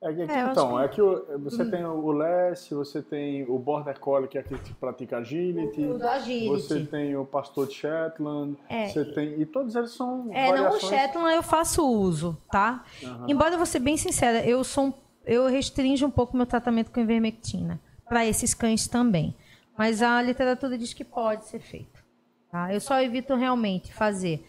[0.02, 0.82] É, que, é, então, que...
[0.82, 1.70] é que o, você hum.
[1.70, 5.82] tem o Less, você tem o Border Collie, que é aquele que pratica agility.
[5.82, 6.48] O, o agility.
[6.48, 8.56] Você tem o Pastor de Shetland.
[8.68, 8.88] É.
[8.88, 10.82] Você tem, e todos eles são É, variações...
[10.82, 12.82] não, o Shetland eu faço uso, tá?
[13.02, 13.26] Uhum.
[13.28, 14.94] Embora eu vou ser bem sincera, eu sou
[15.24, 19.36] eu restringo um pouco meu tratamento com ivermectina para esses cães também.
[19.76, 22.02] Mas a literatura diz que pode ser feito.
[22.50, 22.72] Tá?
[22.74, 24.44] Eu só evito realmente fazer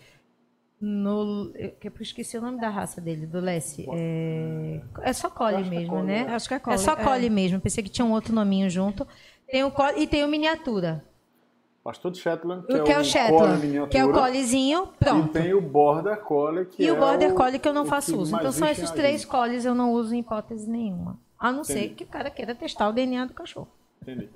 [0.81, 3.85] no, eu, eu esqueci o nome da raça dele, do Lessie.
[3.91, 6.27] É, é só Collie mesmo, é né?
[6.29, 6.79] Acho que é Collie.
[6.79, 7.29] É só Collie é.
[7.29, 7.61] mesmo.
[7.61, 9.07] Pensei que tinha um outro nominho junto.
[9.47, 11.05] Tem o Collie, e tem o miniatura.
[11.83, 15.35] Pastor de Shetland, que, que é, o Shetland, que é o Colliezinho, pronto.
[15.35, 18.19] E tem o Border Collie, que E é o Border Collie que eu não faço
[18.19, 18.35] uso.
[18.35, 21.19] Então são esses três Collies eu não uso em hipótese nenhuma.
[21.39, 21.79] A não Entendi.
[21.79, 23.67] ser que o cara queira testar o DNA do cachorro.
[23.99, 24.29] Entendi.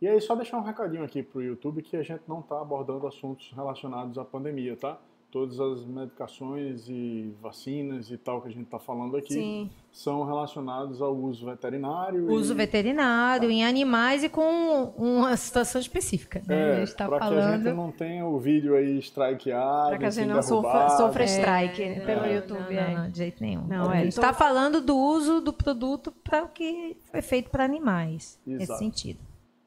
[0.00, 3.06] E aí, só deixar um recadinho aqui pro YouTube que a gente não está abordando
[3.06, 4.98] assuntos relacionados à pandemia, tá?
[5.34, 9.70] Todas as medicações e vacinas e tal que a gente está falando aqui Sim.
[9.90, 12.30] são relacionados ao uso veterinário.
[12.30, 12.56] Uso e...
[12.56, 16.40] veterinário em animais e com uma situação específica.
[16.46, 16.84] Né?
[16.84, 17.34] É, tá para falando...
[17.34, 19.88] que a gente não tenha o vídeo aí strikeado.
[19.88, 22.36] Para que a gente não sofra, sofra strike é, pelo é.
[22.36, 22.72] YouTube.
[22.72, 23.66] Não, não, não, de jeito nenhum.
[23.66, 24.38] Não, é, a gente está tô...
[24.38, 28.38] falando do uso do produto para o que foi feito para animais.
[28.46, 28.60] Exato.
[28.60, 29.18] Nesse sentido.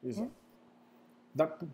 [0.02, 0.30] Exato.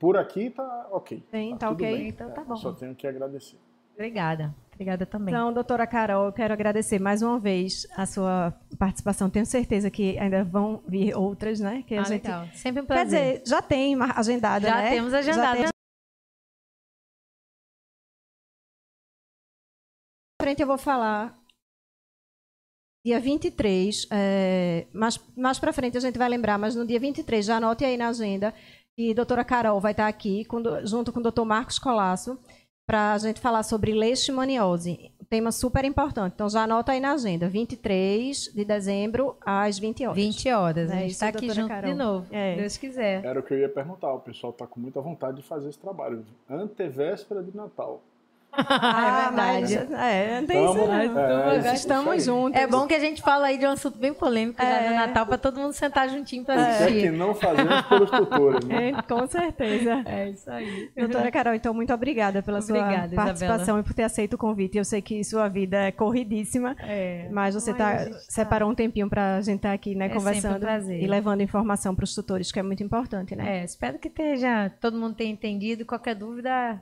[0.00, 1.22] por aqui tá ok.
[1.30, 1.96] Sim, tá, tá ok.
[1.96, 2.08] Bem.
[2.08, 2.56] Então tá bom.
[2.56, 3.62] Só tenho que agradecer.
[3.94, 4.54] Obrigada.
[4.74, 5.32] Obrigada também.
[5.32, 9.30] Então, doutora Carol, eu quero agradecer mais uma vez a sua participação.
[9.30, 11.84] Tenho certeza que ainda vão vir outras, né?
[11.86, 12.24] Que a ah, gente...
[12.24, 12.48] legal.
[12.52, 13.20] Sempre um prazer.
[13.20, 14.90] Quer dizer, já tem agendada, já né?
[14.90, 15.62] Temos agendada.
[15.62, 15.74] Já
[20.44, 21.38] frente eu vou falar
[23.02, 27.46] dia 23, é, mais, mais para frente a gente vai lembrar, mas no dia 23,
[27.46, 28.52] já anote aí na agenda,
[28.96, 32.38] e a doutora Carol vai estar aqui com, junto com o doutor Marcos Colasso,
[32.86, 35.10] para a gente falar sobre leishmaniose.
[35.28, 36.34] Tema super importante.
[36.34, 37.48] Então já anota aí na agenda.
[37.48, 40.16] 23 de dezembro, às 20 horas.
[40.16, 40.90] 20 horas.
[40.90, 41.90] É, a gente está aqui junto Carol.
[41.90, 42.56] de novo, é.
[42.56, 43.24] Deus quiser.
[43.24, 44.12] Era o que eu ia perguntar.
[44.12, 46.24] O pessoal está com muita vontade de fazer esse trabalho.
[46.48, 48.02] Antevéspera de Natal.
[48.56, 49.88] Ah, é verdade.
[49.90, 51.50] Mas, é, não tem isso não.
[51.50, 52.60] É, é, estamos juntos.
[52.60, 54.84] É bom que a gente fala aí de um assunto bem polêmico é.
[54.84, 56.98] já no Natal para todo mundo sentar juntinho para assistir.
[56.98, 58.88] É que não fazemos pelos tutores, né?
[58.90, 60.02] É, com certeza.
[60.04, 60.90] É isso aí.
[60.96, 63.80] Doutora Carol, então muito obrigada pela obrigada, sua participação Isabela.
[63.80, 64.78] e por ter aceito o convite.
[64.78, 67.28] Eu sei que sua vida é corridíssima, é.
[67.30, 70.64] mas você tá, tá, separou um tempinho para a gente estar tá aqui, né, conversando
[70.64, 73.60] um e levando informação para os tutores, que é muito importante, né?
[73.60, 75.84] É, espero que esteja, todo mundo tenha entendido.
[75.84, 76.78] Qualquer dúvida,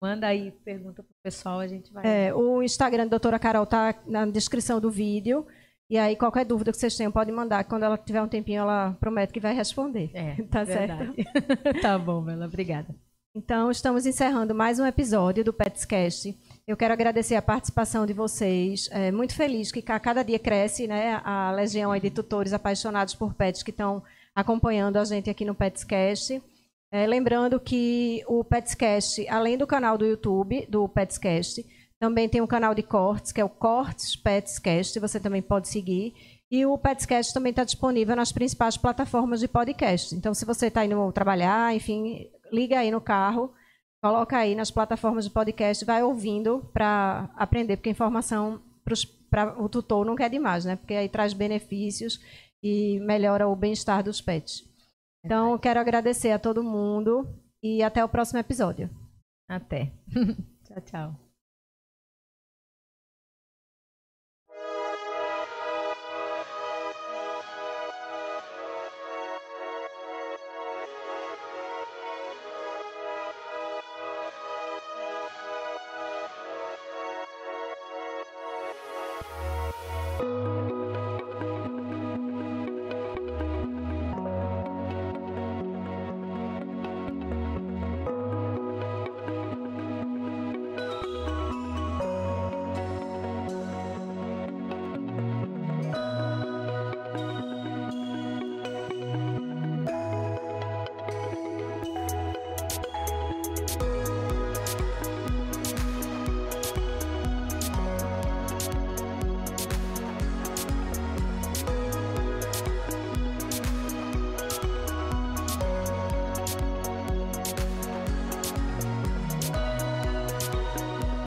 [0.00, 2.04] Manda aí pergunta pro pessoal, a gente vai.
[2.06, 5.46] É, o Instagram da doutora Carol tá na descrição do vídeo.
[5.90, 7.64] E aí, qualquer dúvida que vocês tenham, pode mandar.
[7.64, 10.10] Quando ela tiver um tempinho, ela promete que vai responder.
[10.12, 11.14] É, tá verdade.
[11.14, 11.80] certo?
[11.80, 12.46] tá bom, Bela.
[12.46, 12.94] Obrigada.
[13.34, 16.36] Então, estamos encerrando mais um episódio do Petscast.
[16.66, 18.88] Eu quero agradecer a participação de vocês.
[18.92, 23.32] É muito feliz que a cada dia cresce né, a legião de tutores apaixonados por
[23.34, 24.02] pets que estão
[24.34, 26.42] acompanhando a gente aqui no Petscast.
[26.90, 31.64] É, lembrando que o Petscast, além do canal do YouTube, do Petscast,
[31.98, 36.14] também tem um canal de cortes, que é o Cortes Petscast, você também pode seguir.
[36.50, 40.14] E o Petscast também está disponível nas principais plataformas de podcast.
[40.14, 43.52] Então, se você está indo trabalhar, enfim, liga aí no carro,
[44.00, 48.62] coloca aí nas plataformas de podcast, vai ouvindo para aprender, porque informação
[49.28, 50.76] para o tutor não quer demais, né?
[50.76, 52.18] Porque aí traz benefícios
[52.62, 54.67] e melhora o bem-estar dos pets.
[55.28, 57.28] Então, eu quero agradecer a todo mundo
[57.62, 58.88] e até o próximo episódio.
[59.46, 59.92] Até.
[60.64, 61.27] tchau, tchau.